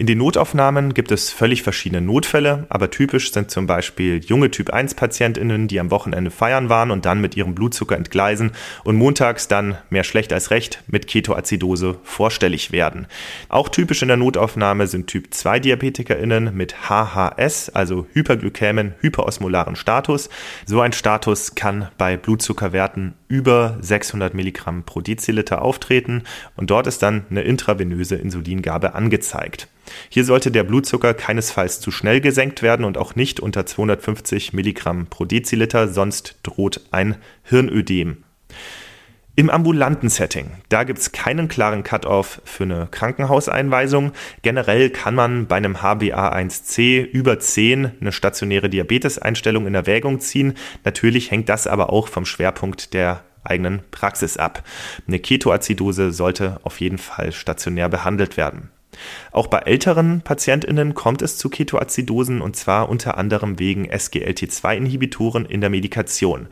[0.00, 5.66] In den Notaufnahmen gibt es völlig verschiedene Notfälle, aber typisch sind zum Beispiel junge Typ-1-PatientInnen,
[5.66, 8.52] die am Wochenende feiern waren und dann mit ihrem Blutzucker entgleisen
[8.84, 13.08] und montags dann mehr schlecht als recht mit Ketoazidose vorstellig werden.
[13.48, 20.30] Auch typisch in der Notaufnahme sind Typ-2-DiabetikerInnen mit HHS, also Hyperglykämen, hyperosmolaren Status.
[20.64, 26.22] So ein Status kann bei Blutzuckerwerten über 600 Milligramm pro Deziliter auftreten
[26.54, 29.66] und dort ist dann eine intravenöse Insulingabe angezeigt.
[30.08, 35.06] Hier sollte der Blutzucker keinesfalls zu schnell gesenkt werden und auch nicht unter 250 Milligramm
[35.06, 38.24] pro Deziliter, sonst droht ein Hirnödem.
[39.38, 44.10] Im ambulanten Setting, da gibt es keinen klaren Cut-off für eine Krankenhauseinweisung.
[44.42, 50.54] Generell kann man bei einem HbA1c über 10 eine stationäre Diabeteseinstellung in Erwägung ziehen.
[50.84, 54.64] Natürlich hängt das aber auch vom Schwerpunkt der eigenen Praxis ab.
[55.06, 58.70] Eine Ketoazidose sollte auf jeden Fall stationär behandelt werden.
[59.32, 65.60] Auch bei älteren PatientInnen kommt es zu Ketoazidosen und zwar unter anderem wegen SGLT2-Inhibitoren in
[65.60, 66.48] der Medikation.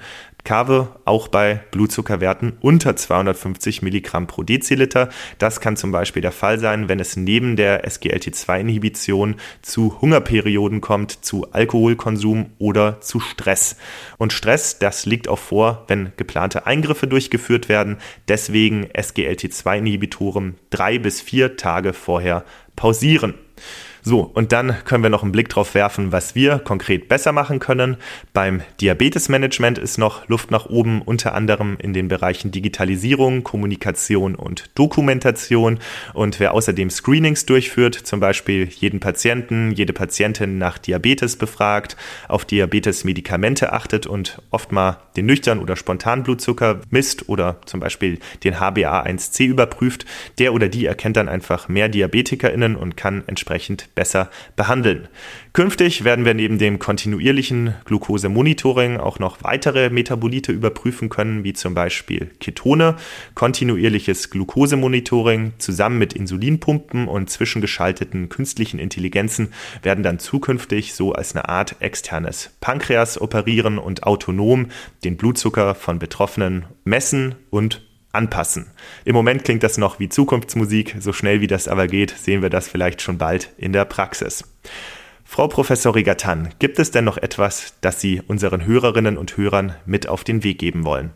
[0.46, 5.10] Kave auch bei Blutzuckerwerten unter 250 Milligramm pro Deziliter.
[5.38, 11.24] Das kann zum Beispiel der Fall sein, wenn es neben der SGLT2-Inhibition zu Hungerperioden kommt,
[11.24, 13.76] zu Alkoholkonsum oder zu Stress.
[14.18, 17.98] Und Stress, das liegt auch vor, wenn geplante Eingriffe durchgeführt werden.
[18.28, 22.44] Deswegen SGLT2-Inhibitoren drei bis vier Tage vorher
[22.76, 23.34] pausieren.
[24.08, 27.58] So, und dann können wir noch einen Blick drauf werfen, was wir konkret besser machen
[27.58, 27.96] können.
[28.32, 34.70] Beim Diabetesmanagement ist noch Luft nach oben, unter anderem in den Bereichen Digitalisierung, Kommunikation und
[34.76, 35.80] Dokumentation.
[36.14, 41.96] Und wer außerdem Screenings durchführt, zum Beispiel jeden Patienten, jede Patientin nach Diabetes befragt,
[42.28, 48.20] auf Diabetesmedikamente achtet und oft mal den nüchtern oder spontan Blutzucker misst oder zum Beispiel
[48.44, 50.06] den HbA1c überprüft,
[50.38, 55.08] der oder die erkennt dann einfach mehr DiabetikerInnen und kann entsprechend besser behandeln.
[55.52, 61.74] Künftig werden wir neben dem kontinuierlichen Glukosemonitoring auch noch weitere Metabolite überprüfen können, wie zum
[61.74, 62.94] Beispiel Ketone.
[63.34, 71.48] Kontinuierliches Glukosemonitoring zusammen mit Insulinpumpen und zwischengeschalteten künstlichen Intelligenzen werden dann zukünftig so als eine
[71.48, 74.66] Art externes Pankreas operieren und autonom
[75.04, 77.80] den Blutzucker von Betroffenen messen und
[78.16, 78.66] anpassen.
[79.04, 82.50] Im Moment klingt das noch wie Zukunftsmusik, so schnell wie das aber geht, sehen wir
[82.50, 84.44] das vielleicht schon bald in der Praxis.
[85.24, 90.08] Frau Professor Rigatan, gibt es denn noch etwas, das Sie unseren Hörerinnen und Hörern mit
[90.08, 91.12] auf den Weg geben wollen?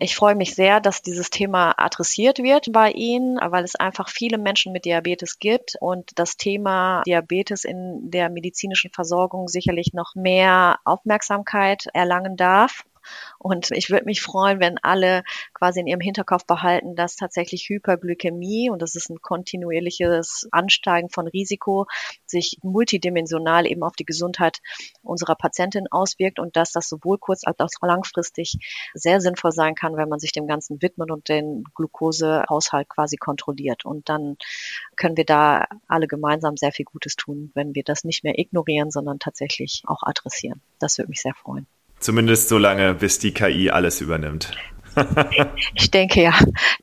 [0.00, 4.38] Ich freue mich sehr, dass dieses Thema adressiert wird bei Ihnen, weil es einfach viele
[4.38, 10.78] Menschen mit Diabetes gibt und das Thema Diabetes in der medizinischen Versorgung sicherlich noch mehr
[10.84, 12.84] Aufmerksamkeit erlangen darf.
[13.38, 15.22] Und ich würde mich freuen, wenn alle
[15.54, 21.28] quasi in ihrem Hinterkopf behalten, dass tatsächlich Hyperglykämie, und das ist ein kontinuierliches Ansteigen von
[21.28, 21.86] Risiko,
[22.26, 24.58] sich multidimensional eben auf die Gesundheit
[25.02, 28.56] unserer Patientin auswirkt und dass das sowohl kurz- als auch langfristig
[28.94, 33.84] sehr sinnvoll sein kann, wenn man sich dem Ganzen widmet und den Glukosehaushalt quasi kontrolliert.
[33.84, 34.36] Und dann
[34.96, 38.90] können wir da alle gemeinsam sehr viel Gutes tun, wenn wir das nicht mehr ignorieren,
[38.90, 40.60] sondern tatsächlich auch adressieren.
[40.78, 41.66] Das würde mich sehr freuen.
[42.00, 44.52] Zumindest so lange, bis die KI alles übernimmt.
[45.74, 46.32] ich denke ja,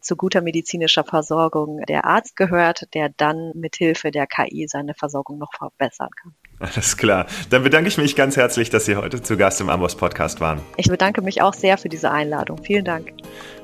[0.01, 5.53] zu guter medizinischer Versorgung der Arzt gehört, der dann mithilfe der KI seine Versorgung noch
[5.53, 6.34] verbessern kann.
[6.59, 7.26] Alles klar.
[7.49, 10.61] Dann bedanke ich mich ganz herzlich, dass Sie heute zu Gast im Amboss Podcast waren.
[10.78, 12.63] Ich bedanke mich auch sehr für diese Einladung.
[12.63, 13.11] Vielen Dank.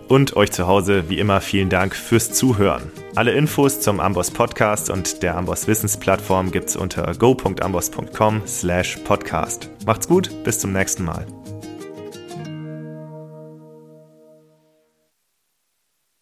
[0.09, 2.91] Und euch zu Hause, wie immer, vielen Dank fürs Zuhören.
[3.15, 9.69] Alle Infos zum Amboss Podcast und der Amboss Wissensplattform gibt's unter go.amboss.com slash podcast.
[9.85, 11.25] Macht's gut, bis zum nächsten Mal.